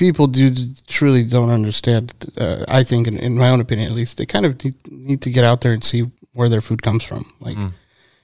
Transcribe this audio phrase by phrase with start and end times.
[0.00, 0.50] people do
[0.88, 2.14] truly don't understand.
[2.36, 5.22] Uh, I think, in, in, my own opinion, at least, they kind of need, need,
[5.22, 7.30] to get out there and see where their food comes from.
[7.38, 7.72] Like, mm.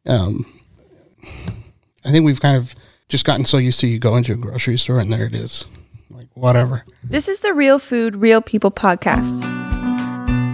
[0.09, 0.47] um,
[2.03, 2.75] I think we've kind of
[3.11, 5.67] just gotten so used to you go into a grocery store and there it is,
[6.11, 6.83] like whatever.
[7.05, 9.45] This is the Real Food, Real People podcast.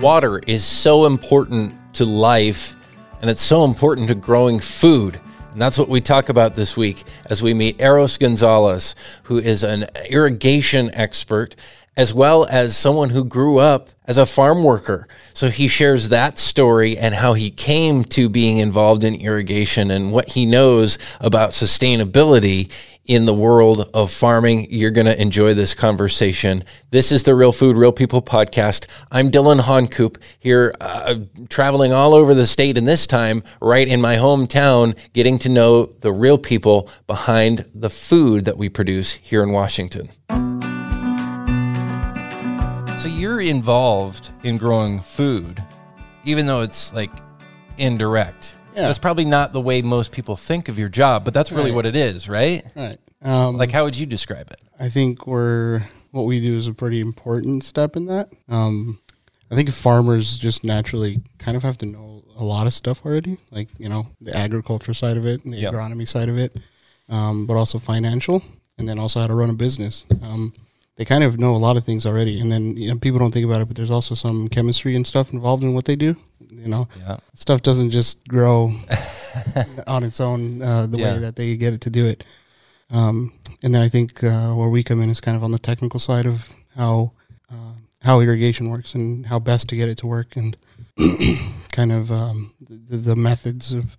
[0.03, 2.75] Water is so important to life,
[3.21, 5.21] and it's so important to growing food.
[5.53, 8.95] And that's what we talk about this week as we meet Eros Gonzalez,
[9.25, 11.55] who is an irrigation expert
[11.97, 15.07] as well as someone who grew up as a farm worker.
[15.35, 20.13] So he shares that story and how he came to being involved in irrigation and
[20.13, 22.71] what he knows about sustainability
[23.05, 24.69] in the world of farming.
[24.71, 26.65] You're going to enjoy this conversation.
[26.91, 28.87] This is the Real Food, Real People podcast.
[29.11, 31.17] I'm Dillon Honcoop here, uh,
[31.49, 35.87] traveling all over the state, and this time right in my hometown, getting to know
[35.87, 40.11] the real people behind the food that we produce here in Washington.
[43.03, 45.61] So you're involved in growing food,
[46.23, 47.11] even though it's like
[47.77, 48.57] indirect.
[48.77, 48.83] Yeah.
[48.83, 51.75] That's probably not the way most people think of your job, but that's really right.
[51.75, 52.65] what it is, right?
[52.77, 53.01] Right.
[53.21, 54.61] Um, like, how would you describe it?
[54.79, 58.33] I think we're what we do is a pretty important step in that.
[58.49, 59.01] Um,
[59.51, 63.37] I think farmers just naturally kind of have to know a lot of stuff already,
[63.51, 65.75] like you know the agriculture side of it, and the yep.
[65.75, 66.57] agronomy side of it,
[67.09, 68.45] um, but also financial,
[68.79, 70.05] and then also how to run a business.
[70.23, 70.55] Um,
[71.03, 73.33] they kind of know a lot of things already, and then you know, people don't
[73.33, 76.15] think about it, but there's also some chemistry and stuff involved in what they do.
[76.49, 77.17] You know, yeah.
[77.35, 78.73] stuff doesn't just grow
[79.89, 81.15] on its own uh, the yeah.
[81.15, 82.23] way that they get it to do it.
[82.93, 83.33] Um,
[83.65, 85.99] and then I think uh, where we come in is kind of on the technical
[85.99, 87.11] side of how
[87.51, 90.57] uh, how irrigation works and how best to get it to work, and
[91.73, 93.97] kind of um, the, the methods of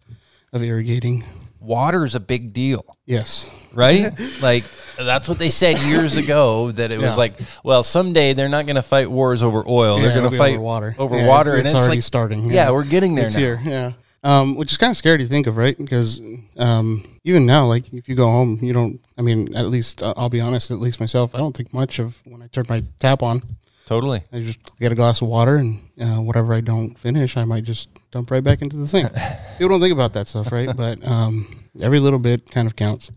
[0.53, 1.25] of irrigating
[1.63, 2.85] water is a big deal.
[3.05, 3.49] Yes.
[3.73, 4.11] Right?
[4.41, 4.63] like
[4.97, 7.07] that's what they said years ago that it yeah.
[7.07, 7.33] was like,
[7.63, 9.97] well, someday they're not going to fight wars over oil.
[9.97, 10.95] Yeah, they're going to fight over water.
[10.97, 12.49] Over yeah, water it's, and it's, it's already like, starting.
[12.49, 12.71] Yeah.
[12.71, 13.41] we're getting there it's now.
[13.41, 13.61] here.
[13.63, 13.91] Yeah.
[14.25, 15.77] Um, which is kind of scary to think of, right?
[15.77, 16.21] Because
[16.57, 19.03] um, even now, like if you go home, you don't.
[19.17, 20.71] I mean, at least uh, I'll be honest.
[20.71, 23.43] At least myself, I don't think much of when I turn my tap on.
[23.85, 24.23] Totally.
[24.31, 27.65] I just get a glass of water and uh, whatever I don't finish, I might
[27.65, 29.11] just dump right back into the sink.
[29.57, 30.75] People don't think about that stuff, right?
[30.75, 33.11] But um, every little bit kind of counts.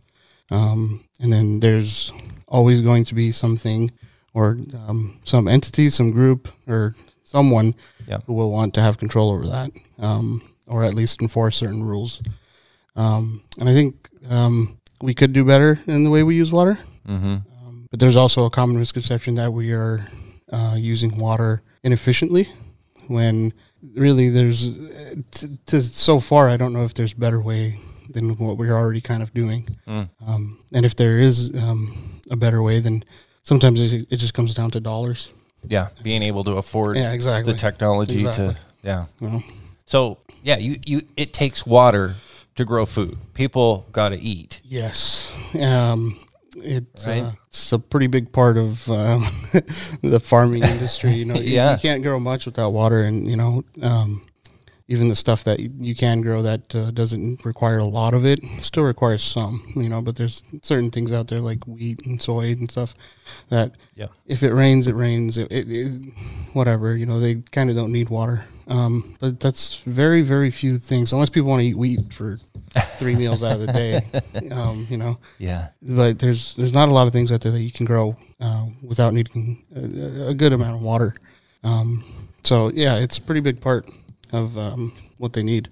[0.51, 2.13] Um, and then there's
[2.49, 3.91] always going to be something
[4.35, 6.95] or um, some entity, some group, or
[7.25, 7.75] someone
[8.07, 8.19] yeah.
[8.27, 12.23] who will want to have control over that, um, or at least enforce certain rules.
[12.97, 16.79] Um, and I think um, we could do better in the way we use water.
[17.09, 17.37] Mm-hmm.
[17.89, 20.05] but there's also a common misconception that we are
[20.53, 22.49] uh, using water inefficiently
[23.09, 23.53] when
[23.95, 24.77] really there's
[25.31, 27.79] t- t- so far I don't know if there's better way
[28.11, 29.69] than what we're already kind of doing.
[29.87, 30.09] Mm.
[30.27, 33.05] Um, and if there is um, a better way, then
[33.43, 35.33] sometimes it, it, just comes down to dollars.
[35.65, 37.53] Yeah, being able to afford yeah, exactly.
[37.53, 38.55] the technology exactly.
[38.55, 39.41] to yeah.
[39.87, 42.17] So yeah, you you it takes water
[42.55, 43.19] to grow food.
[43.35, 44.61] People got to eat.
[44.65, 45.33] Yes.
[45.61, 46.19] Um,
[46.57, 47.23] it, right?
[47.23, 49.27] uh, it's a pretty big part of um,
[50.03, 51.13] the farming industry.
[51.13, 51.71] You know, yeah.
[51.71, 54.27] you, you, can't grow much without water, and you know, um,
[54.89, 58.41] even the stuff that you can grow that uh, doesn't require a lot of it
[58.61, 59.73] still requires some.
[59.77, 62.95] You know, but there's certain things out there like wheat and soy and stuff
[63.49, 64.07] that yeah.
[64.27, 65.39] if it rains, it rains.
[65.39, 66.13] It, it, it
[66.53, 66.97] whatever.
[66.97, 68.47] You know, they kind of don't need water.
[68.69, 72.41] Um, but that's very, very few things, unless people want to eat wheat for
[72.99, 74.01] three meals out of the day.
[74.51, 75.19] Um, you know.
[75.39, 75.69] Yeah.
[75.83, 78.67] But there's there's not a lot of things out there that you can grow uh,
[78.83, 81.15] without needing a, a, good amount of water.
[81.65, 83.91] Um, so yeah, it's a pretty big part
[84.33, 85.71] of um, what they need.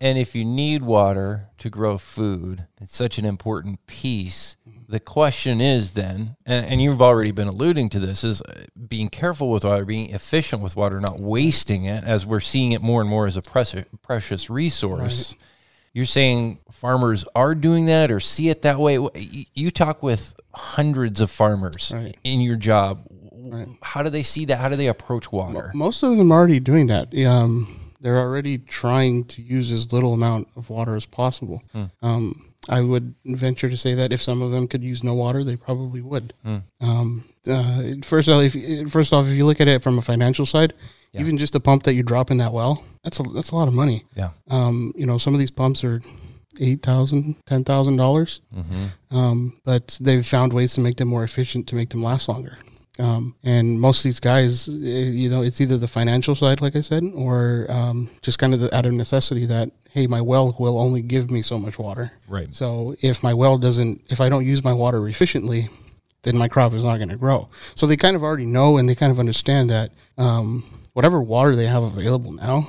[0.00, 4.56] And if you need water to grow food, it's such an important piece
[4.88, 9.08] the question is then, and, and, you've already been alluding to this, is uh, being
[9.08, 13.00] careful with water, being efficient with water, not wasting it, as we're seeing it more
[13.00, 15.32] and more as a precious, precious resource.
[15.32, 15.40] Right.
[15.94, 18.98] You're saying farmers are doing that or see it that way.
[19.54, 22.16] You talk with hundreds of farmers right.
[22.24, 23.06] in your job.
[23.32, 23.68] Right.
[23.80, 24.58] How do they see that?
[24.58, 25.70] How do they approach water?
[25.72, 27.14] Most of them are already doing that.
[27.26, 31.62] Um, they're already trying to use as little amount of water as possible.
[31.72, 31.84] Hmm.
[32.02, 35.44] Um, I would venture to say that if some of them could use no water,
[35.44, 36.32] they probably would.
[36.46, 36.62] Mm.
[36.80, 40.46] Um, uh, first, off, if, first off, if you look at it from a financial
[40.46, 40.72] side,
[41.14, 41.20] yeah.
[41.20, 43.68] even just a pump that you drop in that well, that's a, that's a lot
[43.68, 44.04] of money.
[44.14, 44.30] Yeah.
[44.48, 46.02] Um, you know, some of these pumps are
[46.60, 49.16] eight thousand, ten thousand dollars, mm-hmm.
[49.16, 52.58] um, but they've found ways to make them more efficient to make them last longer.
[52.98, 56.76] Um, and most of these guys, eh, you know, it's either the financial side, like
[56.76, 60.54] I said, or um, just kind of the, out of necessity that hey, my well
[60.58, 62.12] will only give me so much water.
[62.28, 62.52] Right.
[62.52, 65.70] So if my well doesn't, if I don't use my water efficiently,
[66.24, 67.48] then my crop is not going to grow.
[67.76, 70.64] So they kind of already know and they kind of understand that um,
[70.94, 72.68] whatever water they have available now,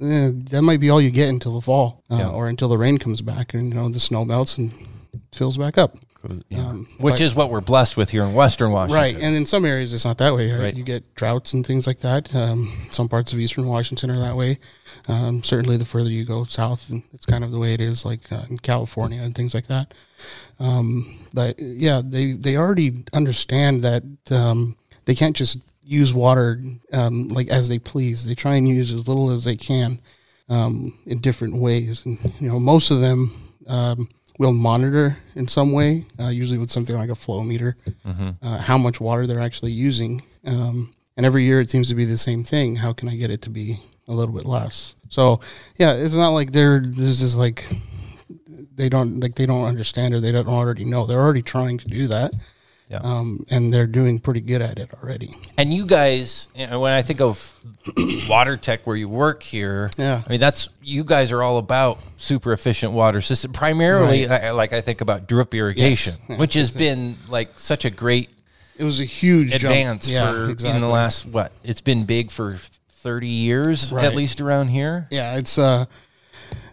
[0.00, 2.28] eh, that might be all you get until the fall uh, Yeah.
[2.28, 4.72] or until the rain comes back and you know the snow melts and
[5.32, 5.96] fills back up.
[6.50, 6.58] Yeah.
[6.66, 8.94] Um, Which but- is what we're blessed with here in Western Washington.
[9.00, 10.52] Right, and in some areas it's not that way.
[10.52, 10.76] Right, Right.
[10.76, 12.34] you get droughts and things like that.
[12.34, 14.58] Um, some parts of eastern Washington are that way.
[15.08, 18.04] Um, certainly, the further you go south, and it's kind of the way it is,
[18.04, 19.94] like uh, in California and things like that.
[20.58, 24.76] Um, but yeah, they they already understand that um,
[25.06, 25.58] they can't just
[25.90, 28.24] use water um, like as they please.
[28.24, 30.00] They try and use as little as they can
[30.48, 33.46] um, in different ways, and you know most of them.
[33.66, 34.08] Um,
[34.38, 37.76] will monitor in some way, uh, usually with something like a flow meter,
[38.42, 40.22] uh, how much water they're actually using.
[40.46, 42.76] Um, and every year it seems to be the same thing.
[42.76, 44.94] How can I get it to be a little bit less?
[45.10, 45.40] So
[45.76, 47.68] yeah, it's not like they're this is like
[48.74, 51.04] they don't like they don't understand or they don't already know.
[51.04, 52.32] They're already trying to do that.
[52.90, 52.98] Yeah.
[53.04, 55.32] Um, and they're doing pretty good at it already.
[55.56, 57.54] And you guys, you know, when I think of
[58.28, 60.22] water tech where you work here, Yeah.
[60.26, 63.52] I mean that's you guys are all about super efficient water system.
[63.52, 67.90] Primarily, I, like I think about drip irrigation, Yeah, which has been like such a
[67.90, 68.28] great
[68.76, 71.52] It was a huge advance Yeah, for in the last what?
[71.62, 72.56] It's been big for
[72.88, 74.04] thirty years Right.
[74.04, 75.06] at least around here.
[75.12, 75.84] Yeah, it's uh,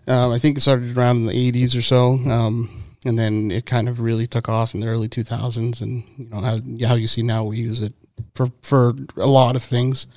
[0.08, 3.66] um, I think it started around in the '80s or so, um, and then it
[3.66, 5.82] kind of really took off in the early 2000s.
[5.82, 7.94] And you know how, how you see now, we use it
[8.36, 10.08] for for a lot of things.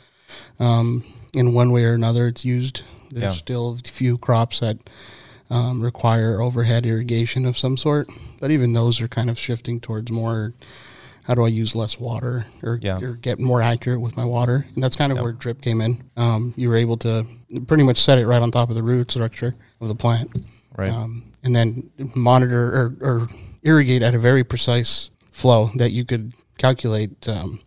[0.58, 1.04] Um,
[1.34, 2.82] in one way or another, it's used.
[3.10, 3.30] There's Yeah.
[3.32, 4.78] still a few crops that
[5.50, 8.08] um, require overhead irrigation of some sort,
[8.40, 10.54] but even those are kind of shifting towards more.
[11.24, 13.00] How do I use less water or, Yeah.
[13.00, 14.66] or get more accurate with my water?
[14.74, 15.22] And that's kind of Yep.
[15.24, 16.02] where drip came in.
[16.16, 17.26] Um, you were able to
[17.66, 20.30] pretty much set it right on top of the root structure of the plant,
[20.76, 20.90] Right.
[20.92, 23.28] um, and then monitor or, or
[23.62, 27.60] irrigate at a very precise flow that you could calculate um,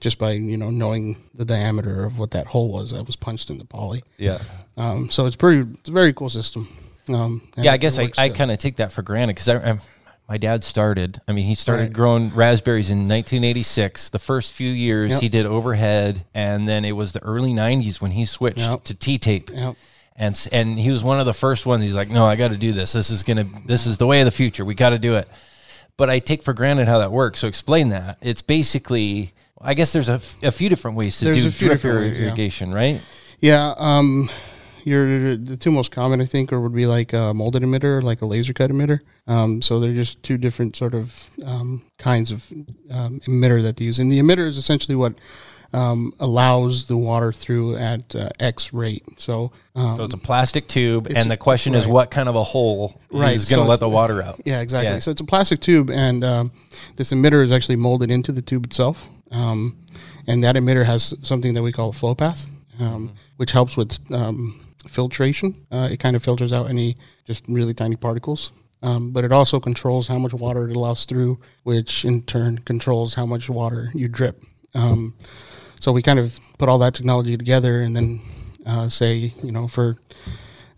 [0.00, 3.50] just by you know knowing the diameter of what that hole was that was punched
[3.50, 4.02] in the poly.
[4.18, 4.38] yeah.
[4.78, 6.68] Um, so it's pretty, it's a very cool system.
[7.08, 9.80] Um, Yeah, I guess I, I kind of take that for granted because I, I'm,
[10.28, 11.20] my dad started.
[11.26, 11.92] I mean, he started Right.
[11.94, 14.10] growing raspberries in 1986.
[14.10, 15.20] The first few years Yep.
[15.22, 18.84] he did overhead, and then it was the early 90s when he switched Yep.
[18.84, 19.50] to T tape.
[19.50, 19.76] Yep.
[20.18, 21.82] And and he was one of the first ones.
[21.82, 22.92] He's like, no, I got to do this.
[22.92, 23.46] This is gonna.
[23.66, 24.64] This is the way of the future.
[24.64, 25.28] We got to do it.
[25.98, 27.40] But I take for granted how that works.
[27.40, 28.18] So explain that.
[28.20, 29.32] It's basically.
[29.60, 32.18] I guess there's a, f- a few different ways to There's do drip different ways,
[32.18, 32.26] yeah.
[32.26, 33.00] irrigation, right?
[33.40, 34.30] Yeah, um,
[34.84, 38.02] your the two most common I think, or would be like a molded emitter, or
[38.02, 39.00] like a laser cut emitter.
[39.26, 42.46] Um, so they're just two different sort of um, kinds of
[42.90, 43.98] um, emitter that they use.
[43.98, 45.14] And the emitter is essentially what
[45.72, 49.04] um, allows the water through at uh, X rate.
[49.18, 52.44] So, um, So it's a plastic tube, and the question is, what kind of a
[52.44, 54.40] hole Right, is going so to let the water out?
[54.44, 54.92] Yeah, exactly.
[54.94, 54.98] Yeah.
[55.00, 56.52] So it's a plastic tube, and um,
[56.96, 59.08] this emitter is actually molded into the tube itself.
[59.30, 59.78] Um,
[60.26, 62.46] and that emitter has something that we call a flow path,
[62.78, 65.66] um, which helps with um, filtration.
[65.70, 66.96] Uh, it kind of filters out any
[67.26, 68.52] just really tiny particles.
[68.82, 73.14] Um, but it also controls how much water it allows through, which in turn controls
[73.14, 74.44] how much water you drip.
[74.76, 75.14] Um,
[75.80, 78.20] so we kind of put all that technology together, and then
[78.64, 79.96] uh, say, you know, for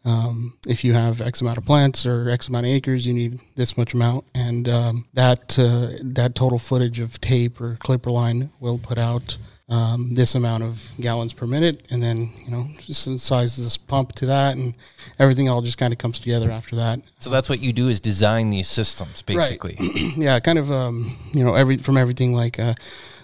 [0.05, 3.41] um, if you have X amount of plants or X amount of acres, you need
[3.57, 8.51] this much amount, and um, that uh, that total footage of tape or clipper line
[8.61, 9.37] will put out
[9.69, 14.13] um, this amount of gallons per minute, and then you know just size this pump
[14.13, 14.75] to that, and
[15.19, 17.01] everything all just kind of comes together after that.
[17.19, 19.77] So that's what you do is design these systems, basically.
[20.17, 22.59] yeah, kind of um, you know every from everything like.
[22.59, 22.75] Uh,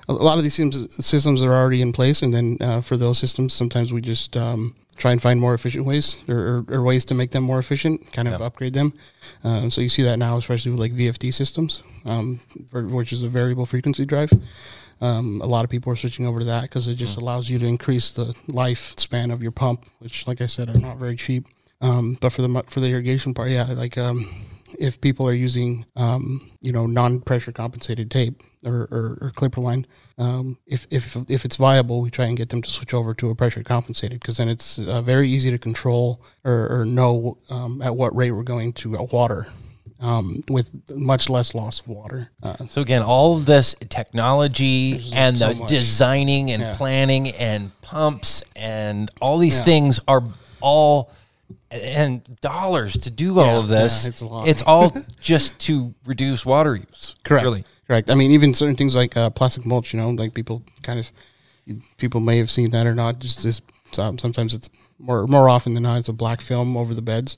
[0.09, 3.19] a lot of these systems, systems are already in place, and then uh, for those
[3.19, 7.15] systems, sometimes we just um, try and find more efficient ways or, or, ways to
[7.15, 8.41] make them more efficient, kind of Yep.
[8.43, 8.93] upgrade them.
[9.43, 12.41] Um, so you see that now, especially with like VFD systems, um,
[12.73, 14.31] which is a variable frequency drive.
[15.01, 17.59] Um, a lot of people are switching over to that because it just allows you
[17.59, 21.47] to increase the lifespan of your pump, which, like I said, are not very cheap.
[21.81, 24.47] Um, but for the for the irrigation part, yeah, like um,
[24.79, 29.87] if people are using um, you know non-pressure compensated tape or, or, or clipper line,
[30.19, 33.31] um, if if if it's viable, we try and get them to switch over to
[33.31, 37.81] a pressure compensated because then it's uh, very easy to control or, or know um,
[37.83, 39.47] at what rate we're going to water
[40.01, 42.31] um, with much less loss of water.
[42.43, 45.69] Uh, So again, all of this technology and so the much.
[45.69, 46.75] designing and Yeah.
[46.77, 49.65] planning and pumps and all these Yeah.
[49.65, 50.23] things are
[50.61, 51.11] all
[51.71, 54.07] and dollars to do all Yeah, of this.
[54.07, 54.47] it's a lot.
[54.49, 57.17] It's all just to reduce water use.
[57.25, 57.45] Correct.
[57.45, 57.65] Really.
[57.87, 58.11] Correct.
[58.11, 61.13] I mean, even certain things like uh, plastic mulch, you know, like people kind of,
[61.99, 63.19] people may have seen that or not.
[63.19, 63.61] Just this,
[63.99, 67.37] um, sometimes it's more more often than not, it's a black film over the beds.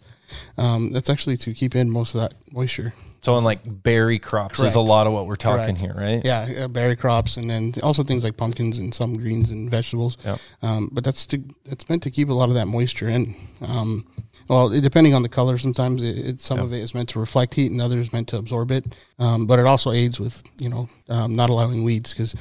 [0.59, 2.95] Um, that's actually to keep in most of that moisture.
[3.21, 5.81] So, in like berry crops is a lot of what we're talking Correct.
[5.81, 6.25] here, right?
[6.25, 10.17] Yeah, uh, berry crops, and then also things like pumpkins and some greens and vegetables.
[10.25, 10.41] Yep.
[10.63, 13.35] Um, but that's to, it's meant to keep a lot of that moisture in.
[13.61, 14.07] Um,
[14.49, 17.21] well, it, depending on the color, sometimes it, it, some of it is meant to
[17.21, 18.87] reflect heat, and others meant to absorb it.
[19.19, 22.35] Um, but it also aids with you know um, not allowing weeds because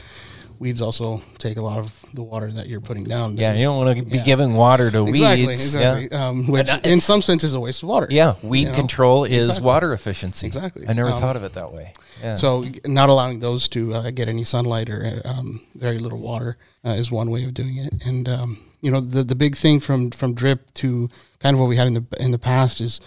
[0.59, 3.37] weeds also take a lot of the water that you're putting down.
[3.37, 4.23] Yeah, you don't want to be Yeah.
[4.23, 5.65] giving water to exactly, weeds.
[5.75, 6.11] exactly.
[6.17, 8.07] Um, which I- in some sense is a waste of water.
[8.09, 8.47] Yeah, yeah.
[8.49, 8.73] weed You know?
[8.73, 9.65] control is Exactly.
[9.65, 10.47] water efficiency.
[10.47, 10.87] Exactly.
[10.87, 11.93] I never Um, thought of it that way.
[12.23, 12.35] Yeah.
[12.35, 16.91] So not allowing those to uh, get any sunlight or um, very little water uh,
[16.91, 17.93] is one way of doing it.
[18.05, 21.09] And um, you know the the big thing from from drip to
[21.39, 22.99] kind of what we had in the in the past is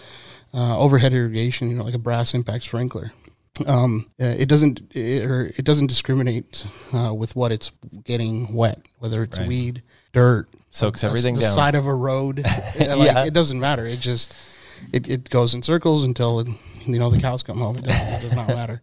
[0.53, 1.69] uh, overhead irrigation.
[1.69, 3.11] You know, like a brass impact sprinkler.
[3.67, 7.71] Um, uh, it doesn't it, or it doesn't discriminate uh, with what it's
[8.03, 9.47] getting wet, whether it's Right.
[9.47, 11.53] weed, dirt, Soaks a- everything the down.
[11.55, 12.45] side of a road.
[12.79, 13.25] Uh, like, Yeah.
[13.25, 13.85] It doesn't matter.
[13.85, 14.33] It just
[14.93, 16.45] it, it goes in circles until
[16.85, 17.77] you know the cows come home.
[17.77, 18.81] It, doesn't, it does not matter.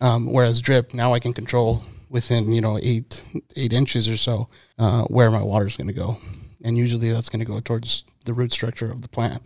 [0.00, 3.22] Um, whereas drip, now I can control within you know eight
[3.54, 6.18] eight inches or so uh, where my water is going to go,
[6.64, 9.42] and usually that's going to go towards the root structure of the plant.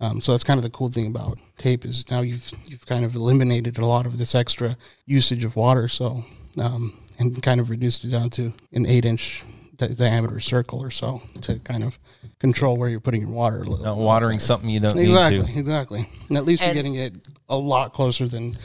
[0.00, 3.04] Um, so that's kind of the cool thing about tape is now you've you've kind
[3.04, 4.76] of eliminated a lot of this extra
[5.06, 5.88] usage of water.
[5.88, 6.24] So
[6.58, 9.42] um, and kind of reduced it down to an eight inch
[9.76, 11.98] di- diameter circle or so to kind of
[12.40, 13.62] control where you're putting your water.
[13.62, 14.44] A little Not watering better.
[14.46, 15.58] something you don't Exactly, need to.
[15.60, 16.10] exactly.
[16.28, 17.14] And at least And- you're getting it
[17.48, 18.58] a lot closer than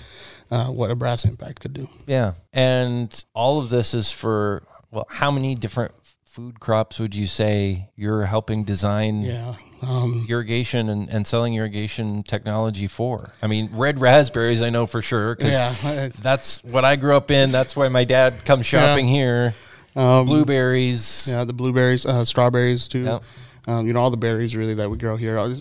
[0.50, 1.88] uh, what a brass impact could do.
[2.08, 2.34] Yeah.
[2.52, 5.94] And all of this is for, well, how many different
[6.26, 9.56] food crops would you say you're helping design Yeah.
[9.82, 13.32] Um, irrigation and, and selling irrigation technology for?
[13.42, 15.36] I mean, red raspberries, I know for sure.
[15.36, 16.10] 'cause yeah.
[16.22, 17.52] That's what I grew up in.
[17.52, 19.56] That's why my dad comes shopping here.
[19.96, 21.28] Um, Blueberries.
[21.30, 23.04] Yeah, the blueberries, uh, strawberries too.
[23.04, 23.24] Yep.
[23.68, 25.54] Um, you know, all the berries really that we grow here, uh,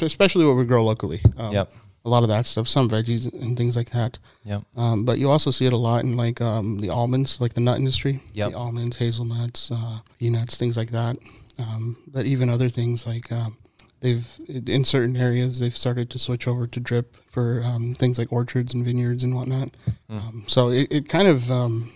[0.00, 1.20] especially what we grow locally.
[1.36, 1.72] Um, Yep.
[2.06, 4.18] A lot of that stuff, some veggies and things like that.
[4.44, 4.62] Yep.
[4.76, 7.62] Um, but you also see it a lot in like um, the almonds, like the
[7.62, 8.22] nut industry.
[8.34, 8.50] Yep.
[8.52, 11.16] The almonds, hazelnuts, uh, peanuts, things like that.
[11.58, 13.56] Um, but even other things like um,
[14.00, 18.32] they've in certain areas they've started to switch over to drip for um, things like
[18.32, 19.70] orchards and vineyards and whatnot.
[20.08, 21.92] Um, so it, it kind of um,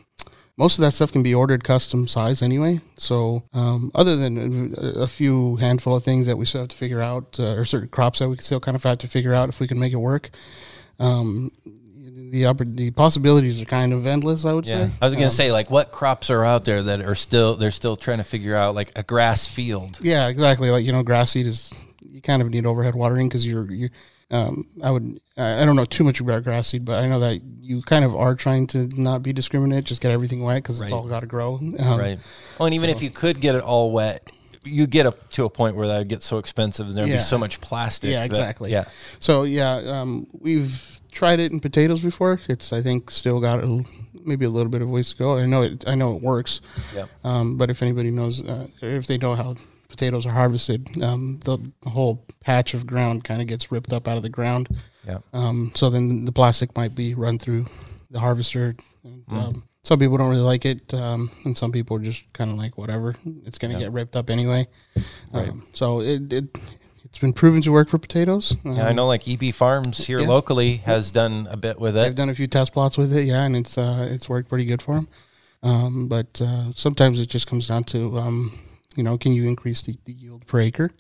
[0.57, 2.81] most of that stuff can be ordered custom size anyway.
[2.97, 6.77] So um, other than a, a few handful of things that we still have to
[6.77, 9.49] figure out, uh, or certain crops that we still kind of have to figure out
[9.49, 10.31] if we can make it work.
[10.99, 11.53] Um,
[12.31, 14.45] the oppor- the possibilities are kind of endless.
[14.45, 14.87] I would Yeah.
[14.89, 14.93] say.
[15.01, 17.57] I was going to Um, say, like, what crops are out there that are still,
[17.57, 19.99] they're still trying to figure out, like, a grass field?
[20.01, 20.71] Yeah, exactly.
[20.71, 21.71] Like you know, grass seed is
[22.09, 23.89] you kind of need overhead watering because you're you.
[24.31, 25.21] Um, I would.
[25.39, 28.15] I don't know too much about grass seed, but I know that you kind of
[28.15, 31.27] are trying to not be discriminate, just get everything wet because it's all got to
[31.27, 31.55] grow.
[31.57, 32.19] Um, right.
[32.59, 34.23] Well, and even if you could get it all wet,
[34.65, 37.21] you get up to a point where that would get so expensive and there'd be
[37.21, 38.11] so much plastic.
[38.11, 38.71] Yeah, that- exactly.
[38.71, 38.85] yeah.
[39.19, 42.39] So yeah, um, we've tried it in potatoes before.
[42.49, 43.85] It's I think still got a,
[44.25, 45.37] maybe a little bit of ways to go.
[45.37, 45.85] I know it.
[45.87, 46.61] I know it works.
[46.95, 47.07] Yeah.
[47.25, 49.57] Um, but if anybody knows, uh, if they know how
[49.89, 54.07] potatoes are harvested, um, the, the whole patch of ground kind of gets ripped up
[54.07, 54.69] out of the ground.
[55.07, 55.19] Yeah.
[55.33, 57.67] Um, so then the plastic might be run through
[58.11, 58.77] the harvester.
[59.05, 59.33] And, Mm.
[59.43, 62.59] um, some people don't really like it, um, and some people are just kind of
[62.59, 63.15] like whatever.
[63.47, 63.87] It's going to Yeah.
[63.87, 64.67] get ripped up anyway.
[65.33, 65.49] Right.
[65.49, 66.45] Um, so it, it
[67.09, 68.57] it's been proven to work for potatoes.
[68.65, 70.27] Yeah, I Um, know like EB Farms here yeah.
[70.29, 72.01] locally has done a bit with it.
[72.01, 74.65] They've done a few test plots with it, yeah, and it's uh, it's worked pretty
[74.65, 75.09] good for them.
[75.63, 78.57] Um, but uh, sometimes it just comes down to, um,
[78.95, 80.93] you know, can you increase the, the yield per acre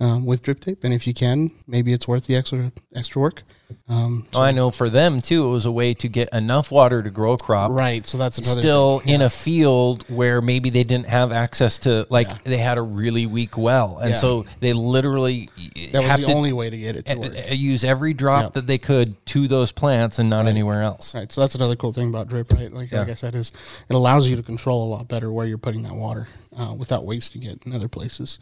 [0.00, 0.84] um, with drip tape?
[0.84, 3.42] And if you can, maybe it's worth the extra extra work.
[3.88, 7.02] Um, Oh, I know for them too, it was a way to get enough water
[7.02, 7.72] to grow a crop.
[7.72, 9.14] Right, so that's Still thing.
[9.14, 12.38] in a field where maybe they didn't have access to, like Yeah.
[12.44, 14.18] they had a really weak well, and Yeah.
[14.18, 15.48] so they literally
[15.92, 17.34] that was have the only way to get it to work.
[17.50, 18.48] use every drop Yeah.
[18.54, 20.50] that they could to those plants and not Right.
[20.50, 21.12] anywhere else.
[21.12, 22.72] Right, so that's another cool thing about drip, right?
[22.72, 23.50] Like, like I said, is
[23.88, 27.04] it allows you to control a lot better where you're putting that water uh, without
[27.04, 28.38] wasting it in other places.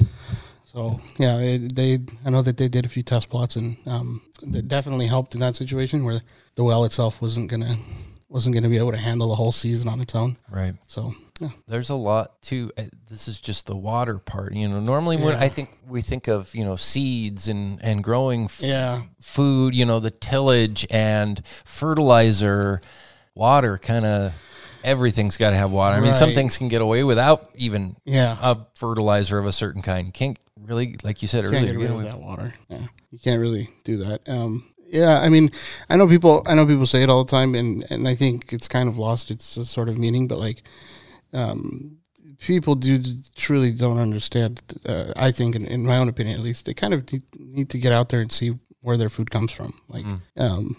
[0.75, 4.23] So yeah, it, they I know that they did a few test plots and um,
[4.43, 6.21] that definitely helped in that situation where
[6.57, 7.79] the well itself wasn't gonna
[8.29, 10.37] wasn't gonna be able to handle the whole season on its own.
[10.51, 10.75] Right.
[10.89, 12.71] So yeah, There's a lot too.
[12.77, 14.53] uh, This is just the water part.
[14.55, 15.45] You know, normally when Yeah.
[15.45, 19.85] I think we think of you know seeds and and growing f- yeah, food, you
[19.85, 22.81] know, the tillage and fertilizer,
[23.35, 24.33] water, kind of
[24.83, 25.97] everything's got to have water.
[25.97, 28.37] I mean, some things can get away without even yeah.
[28.43, 30.13] a fertilizer of a certain kind.
[30.13, 32.55] Can't really, like you said earlier, away- that water.
[32.69, 34.29] Yeah, you can't really do that.
[34.29, 35.51] Um, yeah, I mean,
[35.91, 36.43] I know people.
[36.47, 38.97] I know people say it all the time, and and I think it's kind of
[38.99, 40.29] lost its uh, sort of meaning.
[40.29, 40.63] But like,
[41.33, 41.97] um,
[42.39, 42.99] people do
[43.35, 44.61] truly don't understand.
[44.87, 47.71] Uh, I think, in, in my own opinion, at least, they kind of need, need
[47.71, 49.73] to get out there and see where their food comes from.
[49.89, 50.21] Like, Mm.
[50.37, 50.77] um,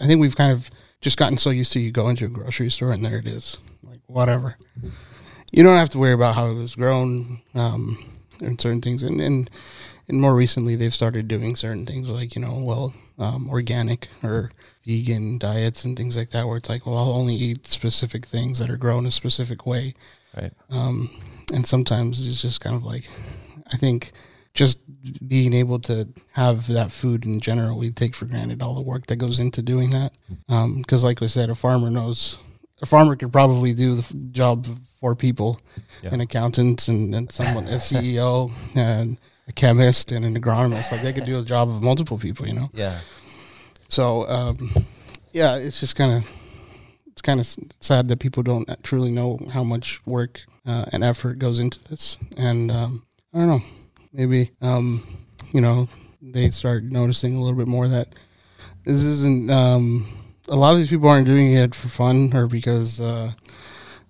[0.00, 2.70] I think we've kind of just gotten so used to you go into a grocery
[2.70, 4.56] store and there it is, like whatever.
[5.52, 7.98] You don't have to worry about how it was grown um,
[8.40, 9.02] and certain things.
[9.02, 9.50] And, and
[10.06, 14.50] and more recently, they've started doing certain things like you know, well, um, organic or
[14.86, 18.58] vegan diets and things like that, where it's like, well, I'll only eat specific things
[18.58, 19.94] that are grown a specific way.
[20.36, 20.52] Right.
[20.70, 21.10] Um,
[21.52, 23.08] and sometimes it's just kind of like,
[23.72, 24.12] I think
[24.52, 24.78] just
[25.26, 29.06] being able to have that food in general, we take for granted all the work
[29.06, 30.12] that goes into doing that.
[30.46, 32.38] Because, like I said, a farmer knows
[32.84, 35.58] a farmer could probably do the job of four people,
[36.02, 36.12] Yeah.
[36.14, 40.92] an accountant and, and someone, a CEO and a chemist and an agronomist.
[40.92, 42.70] Like they could do the job of multiple people, you know.
[42.74, 43.00] Yeah.
[43.88, 44.70] So, um,
[45.32, 46.28] yeah, it's just kind of
[47.06, 47.46] it's kind of
[47.80, 52.18] sad that people don't truly know how much work uh, and effort goes into this.
[52.36, 53.62] And um, I don't know,
[54.12, 55.06] maybe um,
[55.52, 55.88] you know
[56.20, 58.08] they start noticing a little bit more that
[58.84, 59.50] this isn't.
[59.50, 60.06] Um,
[60.48, 63.00] a lot of these people aren't doing it for fun or because.
[63.00, 63.32] Uh,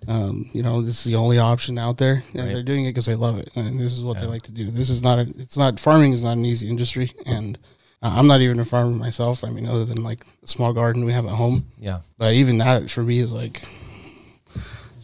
[0.07, 2.53] um, you know, this is the only option out there, and Right.
[2.53, 4.69] they're doing it because they love it, and this is what they like to do.
[4.69, 7.57] This is not a, it's not farming is not an easy industry, and
[8.03, 9.43] uh, I'm not even a farmer myself.
[9.43, 12.01] I mean, other than like a small garden we have at home, Yeah.
[12.19, 13.67] but even that for me is like.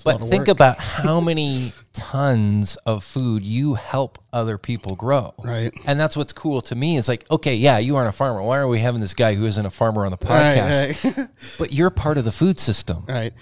[0.10, 0.48] It's But think work.
[0.50, 5.34] about how many tons of food you help other people grow.
[5.43, 8.41] right, And that's what's cool to me is like, okay, yeah, you aren't a farmer.
[8.41, 11.03] Why are we having this guy who isn't a farmer on the podcast?
[11.03, 11.27] right, right.
[11.60, 13.05] But you're part of the food system.
[13.08, 13.34] right.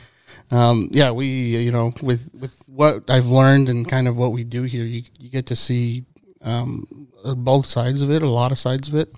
[0.51, 4.43] Um, yeah, we you know with with what I've learned and kind of what we
[4.43, 6.05] do here, you you get to see
[6.41, 9.09] um, uh, both sides of it, a lot of sides of it,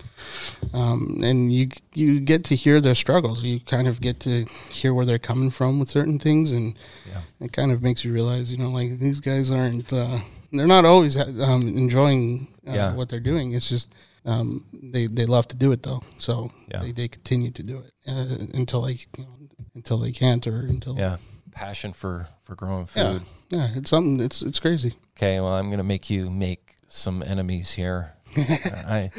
[0.72, 3.42] um, and you you get to hear their struggles.
[3.42, 6.76] You kind of get to hear where they're coming from with certain things, and
[7.06, 7.20] Yeah.
[7.40, 10.20] it kind of makes you realize, you know, like these guys aren't uh,
[10.52, 12.94] they're not always um, enjoying uh, Yeah.
[12.94, 13.52] what they're doing.
[13.52, 13.92] It's just
[14.24, 16.82] um, they they love to do it though, so Yeah.
[16.82, 19.36] they, they continue to do it uh, until they you know,
[19.74, 21.16] until they can't or until Yeah.
[21.52, 23.22] Passion for for growing food.
[23.50, 24.94] yeah yeah it's something it's it's crazy.
[25.18, 26.61] Okay, well, I'm gonna make you make
[26.92, 28.12] some enemies here.
[28.36, 29.10] I,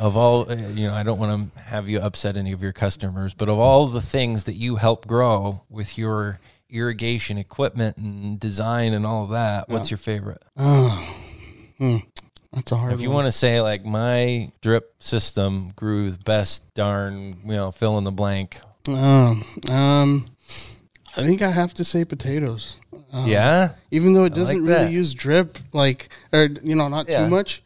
[0.00, 2.72] of all, uh, you know, I don't want to have you upset any of your
[2.72, 6.40] customers, but of all the things that you help grow with your
[6.70, 10.42] irrigation equipment and design and all of that, what's your favorite?
[10.56, 11.14] Oh,
[11.78, 11.98] hmm.
[12.52, 12.92] that's a hard.
[12.92, 13.16] If you one.
[13.16, 18.04] want to say like my drip system grew the best darn, you know, fill in
[18.04, 18.60] the blank.
[18.88, 20.26] um, um,
[21.16, 22.80] I think I have to say potatoes.
[23.14, 24.90] Um, yeah, even though it I doesn't really that.
[24.92, 27.22] use drip, like or you know, not Yeah.
[27.24, 27.62] too much.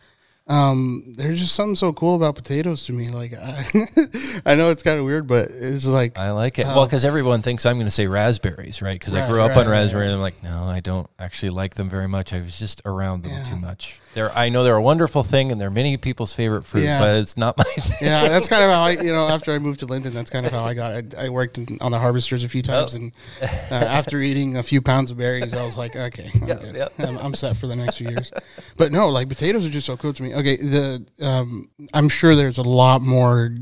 [0.49, 3.09] Um, there's just something so cool about potatoes to me.
[3.09, 3.67] Like I,
[4.47, 6.67] I know it's kind of weird, but it's like I like it.
[6.67, 6.75] Oh.
[6.77, 8.99] well, because everyone thinks I'm going to say raspberries, right?
[8.99, 10.13] Because I grew up right, on right, raspberry, right.
[10.13, 12.33] and I'm like, no, I don't actually like them very much.
[12.33, 13.45] I was just around them Yeah.
[13.45, 14.01] too much.
[14.15, 16.99] They're, I know they're a wonderful thing, and they're many people's favorite fruit, Yeah.
[16.99, 17.65] but it's not my.
[17.65, 17.99] Thing.
[18.01, 20.47] yeah, that's kind of how I, you know, after I moved to Lynden, that's kind
[20.47, 20.95] of how I got.
[20.95, 21.15] it.
[21.17, 22.97] I, I worked in, on the harvesters a few times, Oh.
[22.99, 26.61] and uh, after eating a few pounds of berries, I was like, okay, I'm, Yep,
[26.63, 26.75] good.
[26.77, 26.93] yep.
[26.99, 28.33] I'm, I'm set for the next few years.
[28.79, 30.35] But no, like potatoes are just so cool to me.
[30.39, 33.53] Okay, the um, I'm sure there's a lot more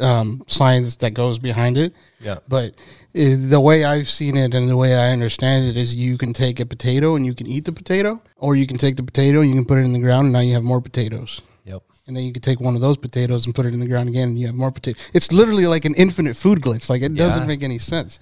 [0.00, 1.94] um, science that goes behind it.
[2.18, 2.38] Yeah.
[2.48, 2.74] But
[3.14, 6.32] uh, the way I've seen it and the way I understand it is you can
[6.32, 9.42] take a potato and you can eat the potato, or you can take the potato
[9.42, 11.40] and you can put it in the ground and now you have more potatoes.
[11.66, 11.82] Yep.
[12.08, 14.08] And then you can take one of those potatoes and put it in the ground
[14.08, 15.00] again and you have more potatoes.
[15.14, 16.90] It's literally like an infinite food glitch.
[16.90, 18.18] Like it doesn't make any sense.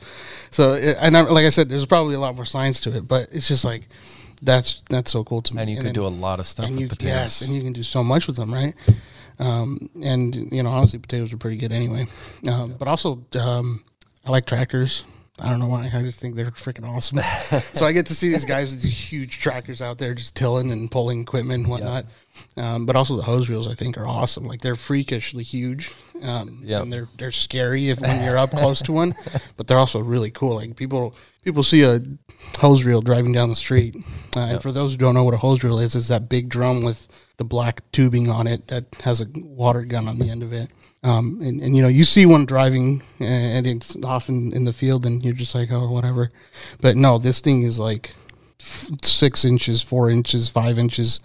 [0.51, 3.31] So, and I, like I said, there's probably a lot more science to it, but
[3.33, 3.88] it's just like,
[4.43, 5.63] that's that's so cool to me.
[5.63, 7.09] And you could then- do a lot of stuff with you, potatoes.
[7.15, 8.75] Yes, and you can do so much with them, right?
[9.39, 12.07] Um, and you know, honestly, potatoes are pretty good anyway.
[12.49, 13.83] Um, But also, um,
[14.27, 15.05] I like tractors.
[15.41, 15.91] I don't know why.
[15.93, 17.19] I just think they're freaking awesome.
[17.73, 20.71] so I get to see these guys with these huge tractors out there just tilling
[20.71, 22.05] and pulling equipment and whatnot.
[22.57, 24.47] Um, but also the hose reels, I think, are awesome.
[24.47, 25.91] Like they're freakishly huge.
[26.23, 26.83] Um, Yep.
[26.83, 29.15] and they're they're scary if when you're up close to one,
[29.57, 30.57] but they're also really cool.
[30.57, 32.01] Like people people see a
[32.59, 33.97] hose reel driving down the street,
[34.37, 36.49] uh, and for those who don't know what a hose reel is, it's that big
[36.49, 40.43] drum with the black tubing on it that has a water gun on the end
[40.43, 40.71] of it.
[41.05, 45.05] Um, and, and you know you see one driving and it's often in the field
[45.05, 46.31] and you're just like oh whatever,
[46.81, 48.15] but no this thing is like
[48.61, 51.19] f- six inches, four inches, five inches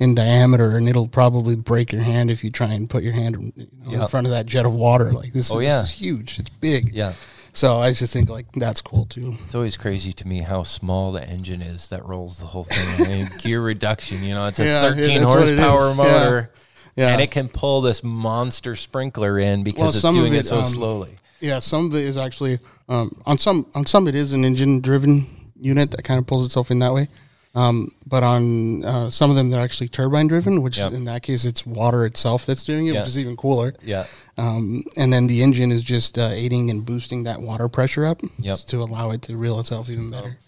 [0.00, 3.52] in diameter, and it'll probably break your hand if you try and put your hand
[3.54, 5.12] you know, in front of that jet of water.
[5.12, 5.80] Like this, Oh, is, yeah.
[5.82, 6.38] this is huge.
[6.40, 6.92] It's big.
[6.92, 7.12] Yeah.
[7.52, 9.36] So I just think like that's cool too.
[9.44, 13.06] It's always crazy to me how small the engine is that rolls the whole thing.
[13.06, 15.88] I mean, gear reduction, you know, it's a Yeah, yeah, 13 that's horsepower is.
[15.88, 15.94] Yeah.
[15.94, 16.50] motor.
[16.96, 17.08] Yeah.
[17.08, 20.58] And it can pull this monster sprinkler in because Well, it's doing it, it, so
[20.58, 21.18] um, slowly.
[21.40, 22.58] Yeah, some of it is actually
[22.88, 25.26] um, on some on some it is an engine driven
[25.58, 27.08] unit that kind of pulls itself in that way.
[27.54, 30.92] Um, but on uh, some of them, they're actually turbine driven, which Yep.
[30.92, 33.00] in that case, it's water itself that's doing it, Yeah.
[33.00, 33.74] which is even cooler.
[33.84, 34.06] Yeah.
[34.38, 38.22] Um, and then the engine is just uh, aiding and boosting that water pressure up
[38.38, 38.58] Yep.
[38.68, 40.38] to allow it to reel itself even better.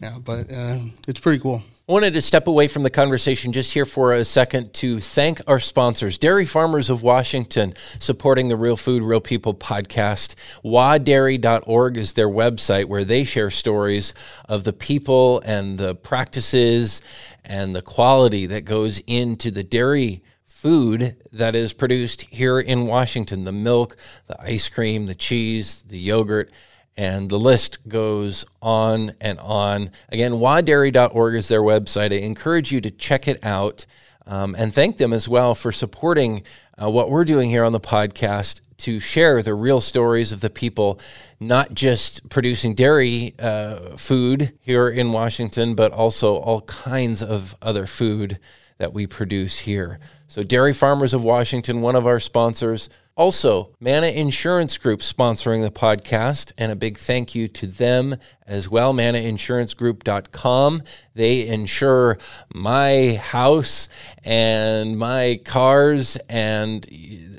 [0.00, 1.62] Yeah, but uh, it's pretty cool.
[1.88, 5.40] I wanted to step away from the conversation just here for a second to thank
[5.46, 10.34] our sponsors, Dairy Farmers of Washington, supporting the Real Food, Real People podcast.
[10.62, 14.12] wadairy.org is their website where they share stories
[14.46, 17.00] of the people and the practices
[17.42, 23.44] and the quality that goes into the dairy food that is produced here in Washington
[23.44, 23.96] the milk,
[24.26, 26.50] the ice cream, the cheese, the yogurt
[26.98, 29.90] and the list goes on and on.
[30.08, 32.12] Again, wadairy.org is their website.
[32.12, 33.86] I encourage you to check it out
[34.26, 36.42] um, and thank them as well for supporting
[36.76, 40.50] uh, what we're doing here on the podcast to share the real stories of the
[40.50, 40.98] people,
[41.38, 47.86] not just producing dairy uh, food here in Washington, but also all kinds of other
[47.86, 48.40] food
[48.78, 49.98] that we produce here.
[50.26, 52.88] So, Dairy Farmers of Washington, one of our sponsors.
[53.16, 58.68] Also, Mana Insurance Group sponsoring the podcast, and a big thank you to them as
[58.68, 58.94] well.
[58.94, 60.82] ManaInsuranceGroup.com.
[61.14, 62.18] They insure
[62.54, 63.88] my house
[64.22, 66.86] and my cars, and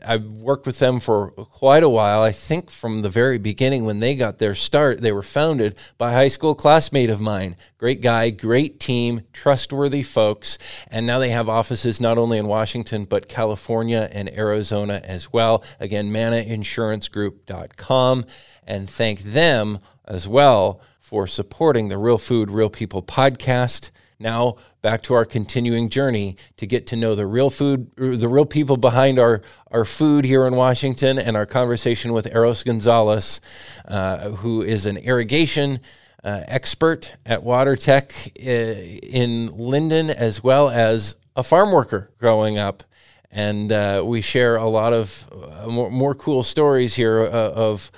[0.06, 2.22] I've worked with them for quite a while.
[2.22, 6.12] I think from the very beginning when they got their start, they were founded by
[6.12, 7.56] a high school classmate of mine.
[7.78, 10.58] Great guy, great team, trustworthy folks,
[10.90, 15.64] and now they have offices not only in Washington but California and Arizona as well.
[15.80, 18.26] Again, ManaInsuranceGroup.com,
[18.66, 23.90] and thank them as well for supporting the Real Food, Real People podcast.
[24.22, 28.46] Now back to our continuing journey to get to know the real food, the real
[28.46, 33.40] people behind our, our food here in Washington, and our conversation with Eros Gonzalez,
[33.88, 35.80] uh, who is an irrigation
[36.22, 42.84] uh, expert at WaterTech uh, in Lynden, as well as a farm worker growing up.
[43.32, 47.90] And uh, we share a lot of uh, more, more cool stories here uh, of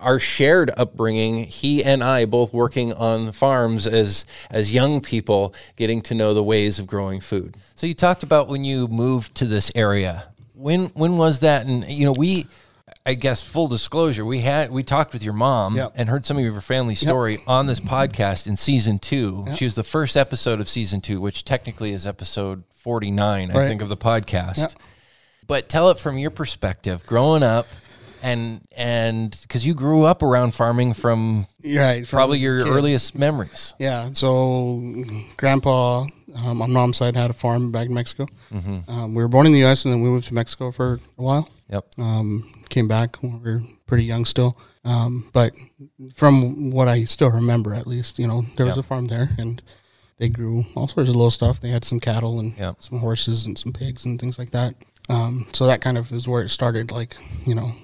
[0.00, 6.02] our shared upbringing, he and I both working on farms as as young people, getting
[6.02, 7.56] to know the ways of growing food.
[7.74, 10.28] So you talked about when you moved to this area.
[10.54, 11.66] When when was that?
[11.66, 12.46] And you know, we
[13.04, 15.92] I guess full disclosure, we had we talked with your mom Yep.
[15.94, 19.46] and heard some of your family story on this podcast in season two.
[19.54, 23.66] She was the first episode of season two, which technically is episode forty nine, I
[23.68, 24.58] think, of the podcast.
[24.58, 24.72] Yep.
[25.46, 27.66] But tell it from your perspective, growing up,
[28.22, 32.06] and and because you grew up around farming from right.
[32.06, 32.70] from probably your kid.
[32.72, 33.74] earliest memories.
[33.78, 34.10] Yeah.
[34.12, 34.82] So,
[35.36, 38.26] grandpa um, on mom's side had a farm back in Mexico.
[38.52, 38.90] Mm-hmm.
[38.90, 39.84] Um, we were born in the U.S.
[39.84, 41.48] and then we moved to Mexico for a while.
[41.70, 41.86] Yep.
[41.98, 44.58] Um, came back when we were pretty young still.
[44.84, 45.52] Um, but
[46.14, 48.84] from what I still remember, at least, you know, there was Yep.
[48.84, 49.60] a farm there and
[50.18, 51.60] they grew all sorts of little stuff.
[51.60, 52.76] They had some cattle and Yep.
[52.80, 54.74] some horses and some pigs and things like that.
[55.08, 57.74] Um, so that kind of is where it started, like, you know,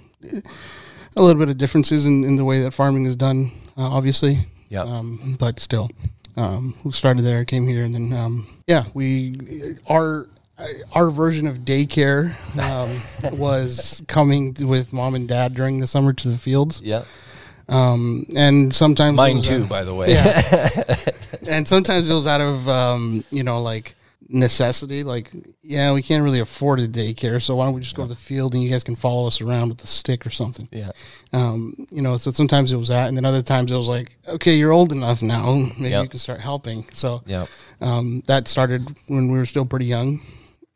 [1.16, 4.46] a little bit of differences in, in the way that farming is done, uh, obviously.
[4.70, 4.87] Yep.
[4.87, 5.90] Um, but still,
[6.37, 9.37] um, we started there, came here, and then, um, yeah, we,
[9.87, 10.26] our,
[10.94, 16.28] our version of daycare um, was coming with mom and dad during the summer to
[16.28, 17.06] the fields, Yep.
[17.68, 20.08] um, and sometimes Mine too, by the way.
[20.12, 20.85] yeah,
[21.48, 23.94] and sometimes it was out of um, you know like
[24.33, 25.05] necessity.
[25.05, 25.31] Like,
[25.62, 28.16] yeah, we can't really afford a daycare, so why don't we just go to the
[28.16, 30.68] field and you guys can follow us around with a stick or something.
[30.73, 30.90] yeah.
[31.33, 34.16] Um, you know, so sometimes it was that, and then other times it was like,
[34.27, 36.03] okay, you're old enough now, maybe Yep.
[36.05, 36.87] you can start helping.
[36.92, 37.49] So Yep.
[37.81, 40.21] um, that started when we were still pretty young.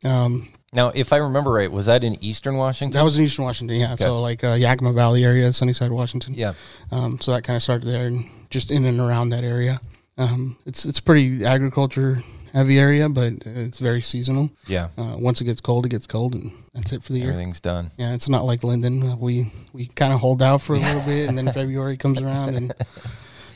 [0.05, 2.93] Um, Now, if I remember right, was that in Eastern Washington?
[2.93, 3.95] that was in Eastern Washington, yeah.
[3.95, 6.33] So like uh, Yakima Valley area, Sunnyside, Washington.
[6.35, 6.53] yeah.
[6.91, 9.79] Um, so that kind of started there, and just in and around that area.
[10.19, 12.23] Um, it's it's pretty agriculture
[12.57, 14.49] heavy area, but it's very seasonal.
[14.67, 14.89] Yeah.
[14.97, 17.29] Uh, once it gets cold, it gets cold, and that's it for the year.
[17.29, 17.91] Everything's done.
[17.97, 19.13] Yeah, it's not like Lynden.
[19.13, 22.21] Uh, we we kind of hold out for a little bit, and then February comes
[22.21, 22.73] around, and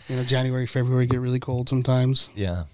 [0.08, 2.30] you know January, February get really cold sometimes.
[2.36, 2.66] Yeah.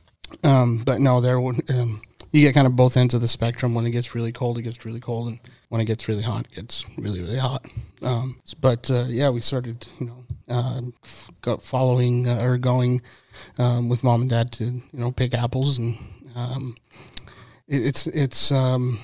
[0.43, 3.73] Um, but no, there um, you get kind of both ends of the spectrum.
[3.73, 6.47] When it gets really cold, it gets really cold, and when it gets really hot,
[6.51, 7.65] it gets really really hot.
[8.01, 13.01] Um, but uh, yeah, we started you know uh, f- following uh, or going
[13.57, 15.97] um, with mom and dad to you know pick apples, and
[16.37, 16.75] um,
[17.67, 18.99] it, it's it's um,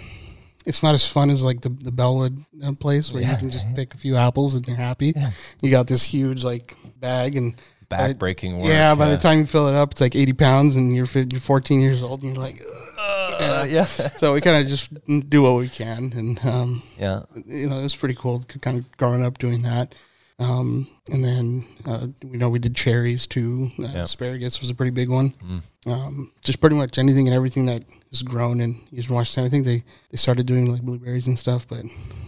[0.66, 3.74] it's not as fun as like the the Bellewood uh, place where you can just
[3.76, 5.14] pick a few apples and you're happy.
[5.62, 7.56] You got this huge like bag and.
[7.90, 8.70] Back breaking work.
[8.70, 11.40] Yeah, by the time you fill it up, it's like 80 pounds, and you're, you're
[11.40, 12.60] 14 years old, and you're like,
[12.98, 13.86] "Ugh." Uh, yeah.
[14.18, 14.90] so we kind of just
[15.30, 17.22] do what we can, and um, Yeah.
[17.46, 19.94] you know, it was pretty cool, kind of growing up doing that.
[20.40, 23.72] Um, and then uh, we know we did cherries too.
[23.80, 24.04] Uh, Yeah.
[24.04, 25.34] Asparagus was a pretty big one.
[25.44, 25.62] Mm.
[25.86, 29.46] Um, just pretty much anything and everything that is grown in Eastern Washington.
[29.46, 31.86] I think they, they started doing like blueberries and stuff, but